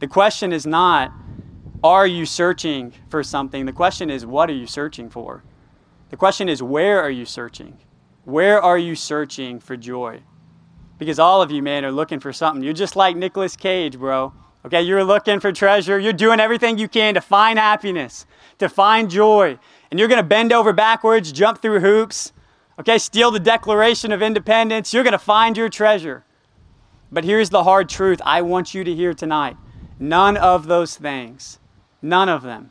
The 0.00 0.06
question 0.06 0.52
is 0.52 0.66
not, 0.66 1.12
are 1.82 2.06
you 2.06 2.26
searching 2.26 2.92
for 3.08 3.22
something? 3.22 3.66
The 3.66 3.72
question 3.72 4.10
is, 4.10 4.24
what 4.24 4.50
are 4.50 4.54
you 4.54 4.66
searching 4.66 5.10
for? 5.10 5.42
The 6.10 6.16
question 6.16 6.48
is, 6.48 6.62
where 6.62 7.00
are 7.00 7.10
you 7.10 7.24
searching? 7.24 7.78
Where 8.24 8.60
are 8.60 8.78
you 8.78 8.94
searching 8.94 9.60
for 9.60 9.76
joy? 9.76 10.22
Because 10.98 11.18
all 11.18 11.42
of 11.42 11.50
you, 11.50 11.62
man, 11.62 11.84
are 11.84 11.92
looking 11.92 12.20
for 12.20 12.32
something. 12.32 12.62
You're 12.62 12.72
just 12.72 12.96
like 12.96 13.16
Nicolas 13.16 13.56
Cage, 13.56 13.98
bro. 13.98 14.32
Okay, 14.66 14.82
you're 14.82 15.04
looking 15.04 15.40
for 15.40 15.52
treasure. 15.52 15.98
You're 15.98 16.12
doing 16.12 16.40
everything 16.40 16.78
you 16.78 16.88
can 16.88 17.14
to 17.14 17.20
find 17.20 17.58
happiness, 17.58 18.26
to 18.58 18.68
find 18.68 19.10
joy. 19.10 19.58
And 19.90 19.98
you're 19.98 20.08
going 20.08 20.20
to 20.20 20.26
bend 20.26 20.52
over 20.52 20.72
backwards, 20.72 21.30
jump 21.30 21.62
through 21.62 21.80
hoops, 21.80 22.32
okay, 22.78 22.98
steal 22.98 23.30
the 23.30 23.40
Declaration 23.40 24.12
of 24.12 24.20
Independence. 24.20 24.92
You're 24.92 25.04
going 25.04 25.12
to 25.12 25.18
find 25.18 25.56
your 25.56 25.68
treasure. 25.68 26.24
But 27.10 27.24
here's 27.24 27.50
the 27.50 27.64
hard 27.64 27.88
truth 27.88 28.20
I 28.24 28.42
want 28.42 28.74
you 28.74 28.84
to 28.84 28.94
hear 28.94 29.14
tonight 29.14 29.56
none 29.98 30.36
of 30.36 30.66
those 30.66 30.96
things, 30.96 31.58
none 32.02 32.28
of 32.28 32.42
them, 32.42 32.70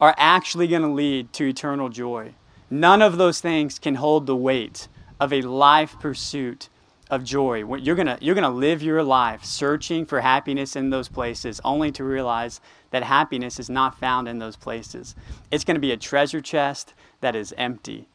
are 0.00 0.14
actually 0.16 0.66
going 0.66 0.82
to 0.82 0.88
lead 0.88 1.32
to 1.34 1.48
eternal 1.48 1.88
joy. 1.88 2.34
None 2.70 3.02
of 3.02 3.18
those 3.18 3.40
things 3.40 3.78
can 3.78 3.96
hold 3.96 4.26
the 4.26 4.36
weight 4.36 4.88
of 5.20 5.32
a 5.32 5.42
life 5.42 5.98
pursuit 6.00 6.68
of 7.10 7.22
joy. 7.22 7.64
You're 7.76 7.94
going 7.94 8.16
you're 8.20 8.34
going 8.34 8.42
to 8.42 8.48
live 8.48 8.82
your 8.82 9.02
life 9.02 9.44
searching 9.44 10.06
for 10.06 10.20
happiness 10.20 10.74
in 10.74 10.90
those 10.90 11.08
places, 11.08 11.60
only 11.64 11.92
to 11.92 12.04
realize 12.04 12.60
that 12.90 13.02
happiness 13.02 13.60
is 13.60 13.70
not 13.70 13.98
found 13.98 14.26
in 14.26 14.38
those 14.38 14.56
places. 14.56 15.14
It's 15.50 15.64
going 15.64 15.76
to 15.76 15.80
be 15.80 15.92
a 15.92 15.96
treasure 15.96 16.40
chest 16.40 16.94
that 17.20 17.36
is 17.36 17.54
empty 17.56 18.08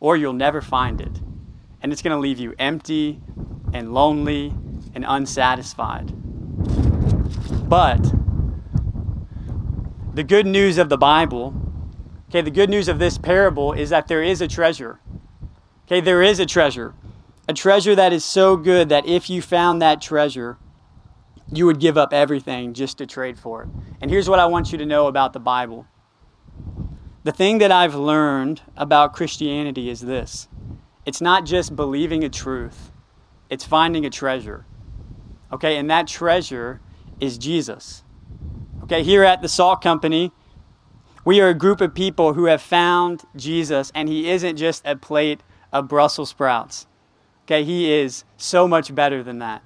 or 0.00 0.16
you'll 0.16 0.32
never 0.32 0.60
find 0.60 1.00
it. 1.00 1.20
And 1.82 1.92
it's 1.92 2.02
going 2.02 2.14
to 2.14 2.20
leave 2.20 2.38
you 2.38 2.54
empty 2.58 3.20
and 3.72 3.94
lonely 3.94 4.52
and 4.94 5.04
unsatisfied. 5.06 6.12
But 7.68 8.02
the 10.14 10.24
good 10.24 10.46
news 10.46 10.78
of 10.78 10.88
the 10.88 10.96
Bible, 10.96 11.54
okay, 12.28 12.40
the 12.40 12.50
good 12.50 12.70
news 12.70 12.88
of 12.88 12.98
this 12.98 13.18
parable 13.18 13.72
is 13.72 13.90
that 13.90 14.08
there 14.08 14.22
is 14.22 14.40
a 14.40 14.48
treasure. 14.48 15.00
Okay, 15.86 16.00
there 16.00 16.22
is 16.22 16.40
a 16.40 16.46
treasure. 16.46 16.94
A 17.48 17.52
treasure 17.52 17.94
that 17.94 18.12
is 18.12 18.24
so 18.24 18.56
good 18.56 18.88
that 18.88 19.06
if 19.06 19.30
you 19.30 19.42
found 19.42 19.80
that 19.82 20.00
treasure, 20.00 20.58
you 21.52 21.66
would 21.66 21.78
give 21.78 21.96
up 21.96 22.12
everything 22.12 22.74
just 22.74 22.98
to 22.98 23.06
trade 23.06 23.38
for 23.38 23.62
it. 23.62 23.68
And 24.00 24.10
here's 24.10 24.28
what 24.28 24.38
I 24.38 24.46
want 24.46 24.72
you 24.72 24.78
to 24.78 24.86
know 24.86 25.06
about 25.06 25.32
the 25.32 25.40
Bible 25.40 25.86
the 27.26 27.32
thing 27.32 27.58
that 27.58 27.72
I've 27.72 27.96
learned 27.96 28.62
about 28.76 29.12
Christianity 29.12 29.90
is 29.90 30.00
this 30.00 30.46
it's 31.04 31.20
not 31.20 31.44
just 31.44 31.74
believing 31.74 32.22
a 32.22 32.28
truth, 32.28 32.92
it's 33.50 33.64
finding 33.64 34.06
a 34.06 34.10
treasure. 34.10 34.64
Okay, 35.52 35.76
and 35.76 35.90
that 35.90 36.06
treasure 36.06 36.80
is 37.20 37.38
Jesus. 37.38 38.02
Okay, 38.84 39.02
here 39.02 39.24
at 39.24 39.42
the 39.42 39.48
Salt 39.48 39.82
Company, 39.82 40.32
we 41.24 41.40
are 41.40 41.48
a 41.48 41.54
group 41.54 41.80
of 41.80 41.94
people 41.94 42.34
who 42.34 42.44
have 42.44 42.62
found 42.62 43.24
Jesus, 43.34 43.90
and 43.94 44.08
He 44.08 44.30
isn't 44.30 44.56
just 44.56 44.82
a 44.86 44.96
plate 44.96 45.40
of 45.72 45.88
Brussels 45.88 46.30
sprouts. 46.30 46.86
Okay, 47.44 47.64
He 47.64 47.92
is 47.92 48.24
so 48.36 48.68
much 48.68 48.94
better 48.94 49.22
than 49.22 49.40
that. 49.40 49.62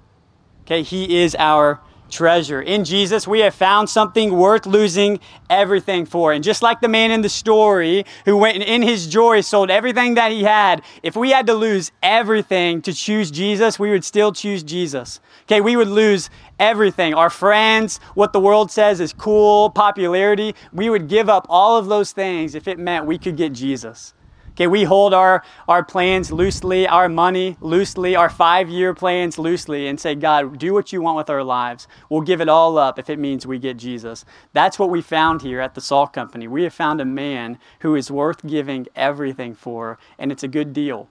Okay, 0.63 0.83
He 0.83 1.23
is 1.23 1.37
our 1.39 1.81
treasure. 2.11 2.61
In 2.61 2.85
Jesus, 2.85 3.27
we 3.27 3.41
have 3.41 3.55
found 3.55 3.89
something 3.89 4.37
worth 4.37 4.67
losing 4.67 5.21
everything 5.49 6.07
for. 6.07 6.33
And 6.33 6.45
just 6.45 6.63
like 6.63 6.81
the 6.81 6.89
man 6.89 7.11
in 7.11 7.23
the 7.23 7.29
story 7.29 8.05
who 8.25 8.37
went 8.37 8.57
and 8.57 8.65
in 8.65 8.83
his 8.83 9.07
joy 9.07 9.41
sold 9.41 9.71
everything 9.71 10.15
that 10.15 10.33
he 10.33 10.43
had, 10.43 10.83
if 11.03 11.17
we 11.17 11.31
had 11.31 11.47
to 11.47 11.55
lose 11.55 11.93
everything 12.03 12.83
to 12.83 12.93
choose 12.93 13.31
Jesus, 13.31 13.79
we 13.79 13.91
would 13.91 14.05
still 14.05 14.33
choose 14.33 14.63
Jesus. 14.63 15.21
Okay, 15.43 15.61
we 15.61 15.77
would 15.77 15.89
lose 15.89 16.31
everything 16.59 17.15
our 17.15 17.31
friends, 17.31 17.99
what 18.15 18.33
the 18.33 18.41
world 18.41 18.71
says 18.71 19.01
is 19.01 19.13
cool, 19.13 19.71
popularity. 19.71 20.55
We 20.73 20.91
would 20.91 21.09
give 21.09 21.29
up 21.29 21.47
all 21.49 21.79
of 21.79 21.87
those 21.87 22.13
things 22.13 22.55
if 22.55 22.69
it 22.69 22.79
meant 22.79 23.07
we 23.07 23.19
could 23.19 23.37
get 23.37 23.53
Jesus. 23.53 24.15
Okay, 24.61 24.67
we 24.67 24.85
hold 24.85 25.15
our, 25.15 25.43
our 25.69 25.83
plans 25.83 26.31
loosely, 26.31 26.87
our 26.87 27.09
money 27.09 27.57
loosely, 27.63 28.15
our 28.15 28.29
five 28.29 28.69
year 28.69 28.93
plans 28.93 29.39
loosely, 29.39 29.89
and 29.89 29.99
say, 29.99 30.15
God, 30.15 30.59
do 30.59 30.75
what 30.75 30.93
you 30.93 31.01
want 31.01 31.17
with 31.17 31.31
our 31.31 31.43
lives. 31.43 31.89
We'll 32.11 32.21
give 32.21 32.43
it 32.43 32.49
all 32.51 32.77
up 32.77 32.99
if 32.99 33.09
it 33.09 33.19
means 33.19 33.47
we 33.47 33.59
get 33.59 33.79
Jesus. 33.79 34.27
That's 34.53 34.79
what 34.79 34.91
we 34.91 35.01
found 35.01 35.41
here 35.41 35.63
at 35.63 35.75
the 35.75 35.81
Salt 35.81 36.13
Company. 36.13 36.47
We 36.47 36.65
have 36.65 36.75
found 36.75 37.01
a 37.01 37.07
man 37.07 37.59
who 37.79 37.95
is 37.95 38.11
worth 38.11 38.47
giving 38.47 38.87
everything 38.95 39.55
for, 39.55 39.99
and 40.19 40.31
it's 40.31 40.43
a 40.43 40.49
good 40.49 40.75
deal. 40.75 41.09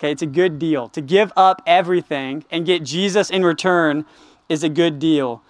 Okay, 0.00 0.10
it's 0.10 0.22
a 0.22 0.26
good 0.26 0.58
deal. 0.58 0.88
To 0.88 1.00
give 1.00 1.32
up 1.36 1.62
everything 1.64 2.44
and 2.50 2.66
get 2.66 2.82
Jesus 2.82 3.30
in 3.30 3.44
return 3.44 4.04
is 4.48 4.64
a 4.64 4.68
good 4.68 4.98
deal 4.98 5.44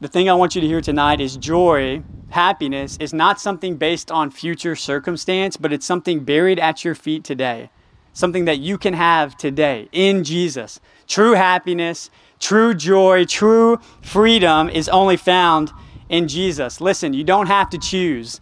the 0.00 0.08
thing 0.08 0.28
I 0.28 0.34
want 0.34 0.54
you 0.54 0.60
to 0.60 0.66
hear 0.66 0.80
tonight 0.80 1.20
is 1.20 1.36
joy, 1.36 2.02
happiness, 2.28 2.98
is 3.00 3.14
not 3.14 3.40
something 3.40 3.76
based 3.76 4.10
on 4.10 4.30
future 4.30 4.76
circumstance, 4.76 5.56
but 5.56 5.72
it's 5.72 5.86
something 5.86 6.24
buried 6.24 6.58
at 6.58 6.84
your 6.84 6.94
feet 6.94 7.24
today. 7.24 7.70
Something 8.12 8.44
that 8.44 8.58
you 8.58 8.76
can 8.76 8.94
have 8.94 9.36
today 9.36 9.88
in 9.92 10.24
Jesus. 10.24 10.80
True 11.06 11.32
happiness, 11.32 12.10
true 12.38 12.74
joy, 12.74 13.24
true 13.24 13.78
freedom 14.02 14.68
is 14.68 14.88
only 14.88 15.16
found 15.16 15.72
in 16.08 16.28
Jesus. 16.28 16.80
Listen, 16.80 17.14
you 17.14 17.24
don't 17.24 17.46
have 17.46 17.70
to 17.70 17.78
choose 17.78 18.40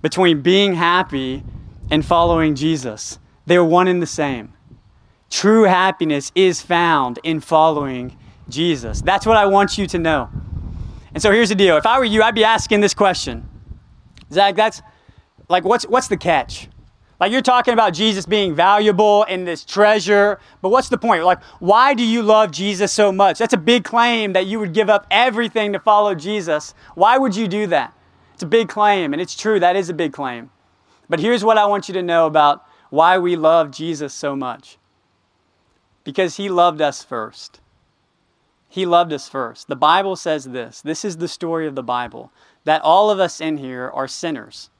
between 0.00 0.42
being 0.42 0.74
happy 0.74 1.42
and 1.90 2.04
following 2.04 2.54
Jesus, 2.54 3.18
they're 3.46 3.64
one 3.64 3.88
and 3.88 4.00
the 4.00 4.06
same. 4.06 4.52
True 5.30 5.64
happiness 5.64 6.32
is 6.34 6.62
found 6.62 7.18
in 7.22 7.40
following 7.40 8.16
Jesus. 8.48 9.02
That's 9.02 9.26
what 9.26 9.36
I 9.36 9.46
want 9.46 9.76
you 9.76 9.86
to 9.88 9.98
know. 9.98 10.30
And 11.18 11.22
so 11.24 11.32
here's 11.32 11.48
the 11.48 11.56
deal. 11.56 11.76
If 11.76 11.84
I 11.84 11.98
were 11.98 12.04
you, 12.04 12.22
I'd 12.22 12.36
be 12.36 12.44
asking 12.44 12.80
this 12.80 12.94
question. 12.94 13.44
Zach, 14.32 14.54
that's 14.54 14.82
like 15.48 15.64
what's 15.64 15.84
what's 15.84 16.06
the 16.06 16.16
catch? 16.16 16.68
Like 17.18 17.32
you're 17.32 17.42
talking 17.42 17.74
about 17.74 17.92
Jesus 17.92 18.24
being 18.24 18.54
valuable 18.54 19.24
and 19.24 19.44
this 19.44 19.64
treasure, 19.64 20.38
but 20.62 20.68
what's 20.68 20.88
the 20.88 20.96
point? 20.96 21.24
Like, 21.24 21.42
why 21.58 21.92
do 21.92 22.04
you 22.04 22.22
love 22.22 22.52
Jesus 22.52 22.92
so 22.92 23.10
much? 23.10 23.40
That's 23.40 23.52
a 23.52 23.58
big 23.58 23.82
claim 23.82 24.32
that 24.34 24.46
you 24.46 24.60
would 24.60 24.72
give 24.72 24.88
up 24.88 25.08
everything 25.10 25.72
to 25.72 25.80
follow 25.80 26.14
Jesus. 26.14 26.72
Why 26.94 27.18
would 27.18 27.34
you 27.34 27.48
do 27.48 27.66
that? 27.66 27.92
It's 28.34 28.44
a 28.44 28.46
big 28.46 28.68
claim, 28.68 29.12
and 29.12 29.20
it's 29.20 29.36
true, 29.36 29.58
that 29.58 29.74
is 29.74 29.88
a 29.88 29.94
big 29.94 30.12
claim. 30.12 30.50
But 31.08 31.18
here's 31.18 31.42
what 31.42 31.58
I 31.58 31.66
want 31.66 31.88
you 31.88 31.94
to 31.94 32.02
know 32.02 32.26
about 32.26 32.64
why 32.90 33.18
we 33.18 33.34
love 33.34 33.72
Jesus 33.72 34.14
so 34.14 34.36
much. 34.36 34.78
Because 36.04 36.36
he 36.36 36.48
loved 36.48 36.80
us 36.80 37.02
first. 37.02 37.58
He 38.68 38.84
loved 38.84 39.12
us 39.12 39.28
first. 39.28 39.68
The 39.68 39.76
Bible 39.76 40.16
says 40.16 40.44
this 40.44 40.80
this 40.82 41.04
is 41.04 41.16
the 41.16 41.28
story 41.28 41.66
of 41.66 41.74
the 41.74 41.82
Bible 41.82 42.32
that 42.64 42.82
all 42.82 43.10
of 43.10 43.18
us 43.18 43.40
in 43.40 43.56
here 43.56 43.90
are 43.94 44.08
sinners. 44.08 44.70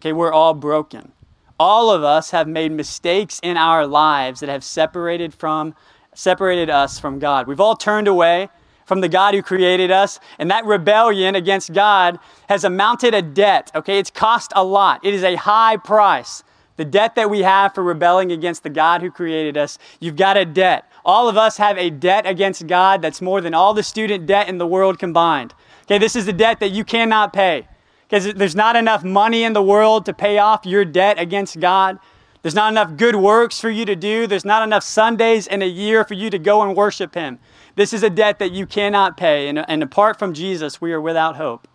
Okay, 0.00 0.12
we're 0.12 0.32
all 0.32 0.54
broken. 0.54 1.12
All 1.58 1.90
of 1.90 2.02
us 2.02 2.30
have 2.30 2.48
made 2.48 2.72
mistakes 2.72 3.38
in 3.42 3.56
our 3.56 3.86
lives 3.86 4.40
that 4.40 4.48
have 4.48 4.64
separated 4.64 5.34
from 5.34 5.74
separated 6.14 6.68
us 6.70 6.98
from 6.98 7.18
God. 7.18 7.46
We've 7.46 7.60
all 7.60 7.76
turned 7.76 8.08
away 8.08 8.48
from 8.84 9.00
the 9.00 9.08
God 9.08 9.34
who 9.34 9.42
created 9.42 9.92
us, 9.92 10.18
and 10.36 10.50
that 10.50 10.64
rebellion 10.64 11.36
against 11.36 11.72
God 11.72 12.18
has 12.48 12.64
amounted 12.64 13.14
a 13.14 13.22
debt. 13.22 13.70
Okay, 13.72 14.00
it's 14.00 14.10
cost 14.10 14.52
a 14.56 14.64
lot. 14.64 15.04
It 15.04 15.14
is 15.14 15.22
a 15.22 15.36
high 15.36 15.76
price. 15.76 16.42
The 16.76 16.84
debt 16.84 17.14
that 17.14 17.30
we 17.30 17.42
have 17.42 17.72
for 17.72 17.84
rebelling 17.84 18.32
against 18.32 18.64
the 18.64 18.70
God 18.70 19.00
who 19.00 19.10
created 19.12 19.56
us, 19.56 19.78
you've 20.00 20.16
got 20.16 20.36
a 20.36 20.44
debt. 20.44 20.89
All 21.10 21.28
of 21.28 21.36
us 21.36 21.56
have 21.56 21.76
a 21.76 21.90
debt 21.90 22.24
against 22.24 22.68
God 22.68 23.02
that's 23.02 23.20
more 23.20 23.40
than 23.40 23.52
all 23.52 23.74
the 23.74 23.82
student 23.82 24.26
debt 24.26 24.48
in 24.48 24.58
the 24.58 24.66
world 24.66 25.00
combined. 25.00 25.54
Okay, 25.82 25.98
this 25.98 26.14
is 26.14 26.24
the 26.24 26.32
debt 26.32 26.60
that 26.60 26.70
you 26.70 26.84
cannot 26.84 27.32
pay. 27.32 27.66
because 28.04 28.32
there's 28.34 28.54
not 28.54 28.76
enough 28.76 29.02
money 29.02 29.42
in 29.42 29.52
the 29.52 29.62
world 29.62 30.06
to 30.06 30.12
pay 30.12 30.38
off 30.38 30.64
your 30.64 30.84
debt 30.84 31.18
against 31.18 31.58
God. 31.58 31.98
There's 32.42 32.54
not 32.54 32.72
enough 32.72 32.96
good 32.96 33.16
works 33.16 33.58
for 33.58 33.70
you 33.70 33.84
to 33.86 33.96
do. 33.96 34.28
There's 34.28 34.44
not 34.44 34.62
enough 34.62 34.84
Sundays 34.84 35.48
in 35.48 35.62
a 35.62 35.66
year 35.66 36.04
for 36.04 36.14
you 36.14 36.30
to 36.30 36.38
go 36.38 36.62
and 36.62 36.76
worship 36.76 37.16
Him. 37.16 37.40
This 37.74 37.92
is 37.92 38.04
a 38.04 38.10
debt 38.10 38.38
that 38.38 38.52
you 38.52 38.64
cannot 38.64 39.16
pay. 39.16 39.48
And, 39.48 39.68
and 39.68 39.82
apart 39.82 40.16
from 40.16 40.32
Jesus, 40.32 40.80
we 40.80 40.92
are 40.92 41.00
without 41.00 41.34
hope. 41.34 41.66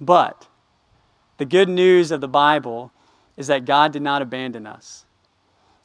But 0.00 0.46
the 1.38 1.44
good 1.44 1.68
news 1.68 2.12
of 2.12 2.20
the 2.20 2.28
Bible 2.28 2.92
is 3.36 3.48
that 3.48 3.64
God 3.64 3.92
did 3.92 4.02
not 4.02 4.22
abandon 4.22 4.68
us. 4.68 5.04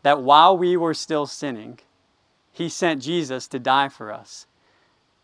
That 0.03 0.21
while 0.21 0.55
we 0.55 0.77
were 0.77 0.93
still 0.93 1.25
sinning, 1.25 1.79
He 2.53 2.69
sent 2.69 3.01
Jesus 3.01 3.47
to 3.49 3.59
die 3.59 3.89
for 3.89 4.13
us 4.13 4.47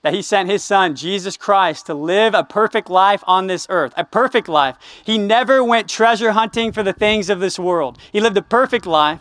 that 0.02 0.14
he 0.14 0.22
sent 0.22 0.50
his 0.50 0.64
son, 0.64 0.96
Jesus 0.96 1.36
Christ, 1.36 1.86
to 1.88 1.94
live 1.94 2.34
a 2.34 2.44
perfect 2.44 2.90
life 2.90 3.24
on 3.28 3.48
this 3.48 3.68
earth. 3.70 3.94
A 3.98 4.06
perfect 4.06 4.48
life. 4.48 4.78
He 5.04 5.18
never 5.18 5.64
went 5.64 5.90
treasure 5.90 6.32
hunting 6.32 6.72
for 6.72 6.84
the 6.84 6.94
things 6.94 7.30
of 7.30 7.40
this 7.40 7.60
world. 7.60 7.98
He 8.12 8.22
lived 8.22 8.38
a 8.38 8.42
perfect 8.42 8.86
life. 8.86 9.20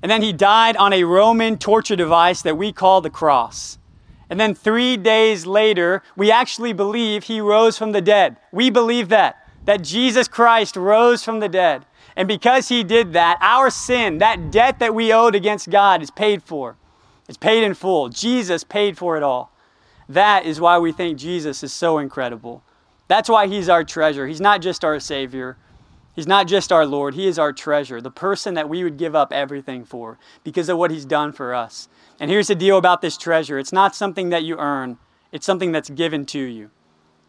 And 0.00 0.10
then 0.10 0.22
he 0.22 0.32
died 0.32 0.76
on 0.76 0.92
a 0.92 1.04
Roman 1.04 1.58
torture 1.58 1.94
device 1.94 2.42
that 2.42 2.56
we 2.56 2.72
call 2.72 3.00
the 3.00 3.10
cross. 3.10 3.78
And 4.30 4.40
then 4.40 4.54
three 4.54 4.96
days 4.96 5.44
later, 5.44 6.02
we 6.16 6.30
actually 6.30 6.72
believe 6.72 7.24
he 7.24 7.40
rose 7.40 7.76
from 7.76 7.92
the 7.92 8.00
dead. 8.00 8.38
We 8.50 8.70
believe 8.70 9.10
that, 9.10 9.46
that 9.66 9.82
Jesus 9.82 10.26
Christ 10.26 10.74
rose 10.74 11.22
from 11.22 11.40
the 11.40 11.50
dead. 11.50 11.84
And 12.16 12.26
because 12.26 12.68
he 12.68 12.82
did 12.82 13.12
that, 13.12 13.38
our 13.42 13.68
sin, 13.68 14.18
that 14.18 14.50
debt 14.50 14.78
that 14.78 14.94
we 14.94 15.12
owed 15.12 15.34
against 15.34 15.70
God, 15.70 16.02
is 16.02 16.10
paid 16.10 16.42
for. 16.42 16.76
It's 17.28 17.38
paid 17.38 17.64
in 17.64 17.74
full. 17.74 18.08
Jesus 18.08 18.64
paid 18.64 18.98
for 18.98 19.16
it 19.16 19.22
all. 19.22 19.52
That 20.08 20.44
is 20.44 20.60
why 20.60 20.78
we 20.78 20.92
think 20.92 21.18
Jesus 21.18 21.62
is 21.62 21.72
so 21.72 21.98
incredible. 21.98 22.62
That's 23.08 23.28
why 23.28 23.46
he's 23.46 23.68
our 23.68 23.84
treasure. 23.84 24.26
He's 24.26 24.40
not 24.40 24.60
just 24.60 24.84
our 24.84 24.98
Savior, 25.00 25.56
he's 26.14 26.26
not 26.26 26.46
just 26.46 26.72
our 26.72 26.84
Lord. 26.86 27.14
He 27.14 27.26
is 27.26 27.38
our 27.38 27.52
treasure, 27.52 28.00
the 28.00 28.10
person 28.10 28.54
that 28.54 28.68
we 28.68 28.84
would 28.84 28.96
give 28.96 29.14
up 29.14 29.32
everything 29.32 29.84
for 29.84 30.18
because 30.44 30.68
of 30.68 30.78
what 30.78 30.90
he's 30.90 31.04
done 31.04 31.32
for 31.32 31.54
us. 31.54 31.88
And 32.20 32.30
here's 32.30 32.48
the 32.48 32.54
deal 32.54 32.78
about 32.78 33.00
this 33.00 33.16
treasure 33.16 33.58
it's 33.58 33.72
not 33.72 33.94
something 33.94 34.30
that 34.30 34.44
you 34.44 34.58
earn, 34.58 34.98
it's 35.30 35.46
something 35.46 35.72
that's 35.72 35.90
given 35.90 36.26
to 36.26 36.40
you. 36.40 36.70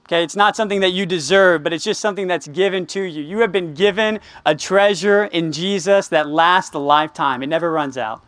Okay, 0.06 0.22
it's 0.22 0.36
not 0.36 0.58
something 0.58 0.82
that 0.82 0.92
you 0.92 1.06
deserve, 1.06 1.64
but 1.64 1.72
it's 1.72 1.86
just 1.86 2.02
something 2.02 2.28
that's 2.28 2.48
given 2.50 2.86
to 2.88 3.02
you. 3.02 3.24
You 3.24 3.40
have 3.40 3.54
been 3.54 3.74
given 3.74 4.20
a 4.46 4.54
treasure 4.54 5.26
in 5.26 5.54
Jesus 5.54 6.10
that 6.10 6.28
lasts 6.28 6.76
a 6.76 6.80
lifetime. 6.80 7.42
It 7.42 7.48
never 7.48 7.72
runs 7.72 7.98
out. 7.98 8.22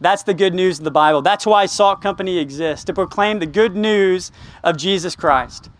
That's 0.00 0.22
the 0.22 0.34
good 0.34 0.54
news 0.54 0.78
of 0.78 0.84
the 0.84 0.90
Bible. 0.90 1.22
That's 1.22 1.46
why 1.46 1.66
Salt 1.66 2.02
Company 2.02 2.38
exists, 2.38 2.84
to 2.86 2.92
proclaim 2.92 3.38
the 3.38 3.46
good 3.46 3.76
news 3.76 4.32
of 4.62 4.76
Jesus 4.76 5.16
Christ. 5.16 5.70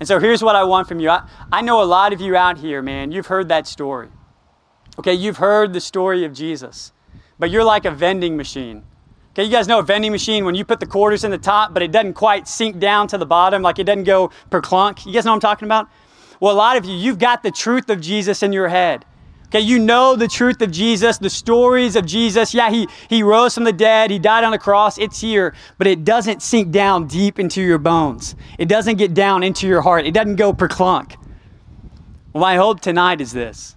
And 0.00 0.08
so 0.08 0.18
here's 0.18 0.42
what 0.42 0.56
I 0.56 0.64
want 0.64 0.88
from 0.88 1.00
you. 1.00 1.10
I, 1.10 1.28
I 1.50 1.60
know 1.60 1.82
a 1.82 1.84
lot 1.84 2.12
of 2.12 2.20
you 2.20 2.34
out 2.34 2.58
here, 2.58 2.82
man, 2.82 3.12
you've 3.12 3.26
heard 3.26 3.48
that 3.48 3.66
story. 3.66 4.08
Okay, 4.98 5.14
you've 5.14 5.38
heard 5.38 5.72
the 5.72 5.80
story 5.80 6.24
of 6.24 6.32
Jesus, 6.32 6.92
but 7.38 7.50
you're 7.50 7.64
like 7.64 7.84
a 7.84 7.90
vending 7.90 8.36
machine. 8.36 8.84
Okay, 9.30 9.44
you 9.44 9.50
guys 9.50 9.66
know 9.66 9.78
a 9.78 9.82
vending 9.82 10.12
machine 10.12 10.44
when 10.44 10.54
you 10.54 10.64
put 10.64 10.80
the 10.80 10.86
quarters 10.86 11.24
in 11.24 11.30
the 11.30 11.38
top, 11.38 11.72
but 11.72 11.82
it 11.82 11.90
doesn't 11.90 12.12
quite 12.14 12.46
sink 12.46 12.78
down 12.78 13.08
to 13.08 13.16
the 13.16 13.24
bottom, 13.24 13.62
like 13.62 13.78
it 13.78 13.84
doesn't 13.84 14.04
go 14.04 14.30
per 14.50 14.60
clunk. 14.60 15.06
You 15.06 15.12
guys 15.12 15.24
know 15.24 15.30
what 15.30 15.36
I'm 15.36 15.40
talking 15.40 15.66
about? 15.66 15.88
Well, 16.40 16.52
a 16.52 16.56
lot 16.56 16.76
of 16.76 16.84
you, 16.84 16.94
you've 16.94 17.18
got 17.18 17.42
the 17.42 17.50
truth 17.50 17.88
of 17.88 18.00
Jesus 18.00 18.42
in 18.42 18.52
your 18.52 18.68
head. 18.68 19.06
Okay, 19.52 19.60
you 19.60 19.78
know 19.78 20.16
the 20.16 20.28
truth 20.28 20.62
of 20.62 20.70
Jesus, 20.70 21.18
the 21.18 21.28
stories 21.28 21.94
of 21.94 22.06
Jesus. 22.06 22.54
Yeah, 22.54 22.70
he, 22.70 22.88
he 23.10 23.22
rose 23.22 23.54
from 23.54 23.64
the 23.64 23.72
dead, 23.72 24.10
he 24.10 24.18
died 24.18 24.44
on 24.44 24.52
the 24.52 24.58
cross, 24.58 24.96
it's 24.96 25.20
here, 25.20 25.54
but 25.76 25.86
it 25.86 26.04
doesn't 26.04 26.42
sink 26.42 26.70
down 26.72 27.06
deep 27.06 27.38
into 27.38 27.60
your 27.60 27.76
bones. 27.76 28.34
It 28.58 28.66
doesn't 28.66 28.96
get 28.96 29.12
down 29.12 29.42
into 29.42 29.66
your 29.66 29.82
heart, 29.82 30.06
it 30.06 30.14
doesn't 30.14 30.36
go 30.36 30.54
per 30.54 30.68
clunk. 30.68 31.16
Well, 32.32 32.40
my 32.40 32.56
hope 32.56 32.80
tonight 32.80 33.20
is 33.20 33.32
this 33.32 33.76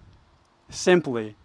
simply 0.69 1.35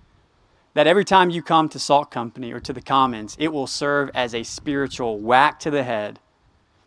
that 0.75 0.87
every 0.87 1.05
time 1.05 1.31
you 1.31 1.43
come 1.43 1.69
to 1.69 1.81
Salt 1.81 2.13
Company 2.13 2.53
or 2.53 2.61
to 2.61 2.73
the 2.73 2.81
Commons, 2.81 3.37
it 3.37 3.53
will 3.53 3.67
serve 3.67 4.13
as 4.15 4.33
a 4.33 4.45
spiritual 4.45 5.19
whack 5.19 5.59
to 5.59 5.73
the 5.73 5.83
head, 5.83 6.21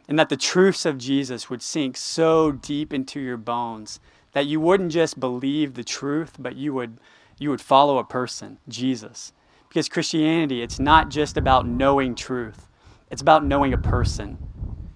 and 0.08 0.18
that 0.18 0.30
the 0.30 0.38
truths 0.38 0.86
of 0.86 0.98
Jesus 0.98 1.50
would 1.50 1.62
sink 1.62 1.98
so 1.98 2.54
deep 2.54 2.94
into 2.94 3.20
your 3.20 3.36
bones 3.36 4.00
that 4.32 4.46
you 4.46 4.62
wouldn't 4.62 4.94
just 4.94 5.20
believe 5.20 5.74
the 5.74 5.84
truth, 5.84 6.38
but 6.40 6.56
you 6.56 6.74
would 6.74 6.98
you 7.40 7.50
would 7.50 7.62
follow 7.62 7.98
a 7.98 8.04
person, 8.04 8.60
Jesus. 8.68 9.34
Because 9.70 9.90
Christianity, 9.90 10.62
it's 10.62 10.80
not 10.80 11.10
just 11.10 11.36
about 11.38 11.68
knowing 11.68 12.16
truth, 12.16 12.68
it's 13.10 13.22
about 13.22 13.46
knowing 13.46 13.74
a 13.74 13.78
person. 13.78 14.38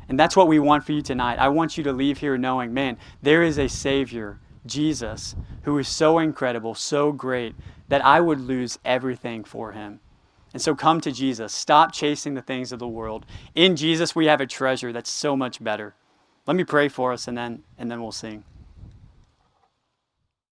And 0.10 0.19
that's 0.19 0.36
what 0.36 0.47
we 0.47 0.60
want 0.60 0.86
for 0.86 0.93
you 0.93 1.02
tonight. 1.02 1.39
I 1.39 1.50
want 1.50 1.78
you 1.78 1.84
to 1.84 1.91
leave 1.91 2.19
here 2.19 2.38
knowing, 2.38 2.73
man, 2.73 2.97
there 3.21 3.43
is 3.43 3.58
a 3.58 3.67
Savior, 3.67 4.39
Jesus, 4.65 5.36
who 5.63 5.78
is 5.78 5.88
so 5.88 6.19
incredible, 6.19 6.76
so 6.76 7.12
great, 7.12 7.56
that 7.89 8.06
I 8.06 8.21
would 8.21 8.39
lose 8.39 8.80
everything 8.86 9.43
for 9.43 9.73
him. 9.73 10.00
And 10.54 10.62
so 10.62 10.76
come 10.76 11.02
to 11.02 11.12
Jesus. 11.12 11.54
Stop 11.54 11.91
chasing 11.91 12.34
the 12.34 12.41
things 12.41 12.71
of 12.71 12.80
the 12.80 12.88
world. 12.88 13.26
In 13.54 13.76
Jesus, 13.76 14.15
we 14.15 14.28
have 14.28 14.41
a 14.41 14.47
treasure 14.47 14.93
that's 14.93 15.10
so 15.10 15.36
much 15.36 15.62
better. 15.62 15.93
Let 16.45 16.56
me 16.56 16.63
pray 16.63 16.88
for 16.88 17.12
us 17.12 17.28
and 17.28 17.38
then, 17.38 17.63
and 17.78 17.91
then 17.91 18.02
we'll 18.02 18.13
sing. 18.13 18.43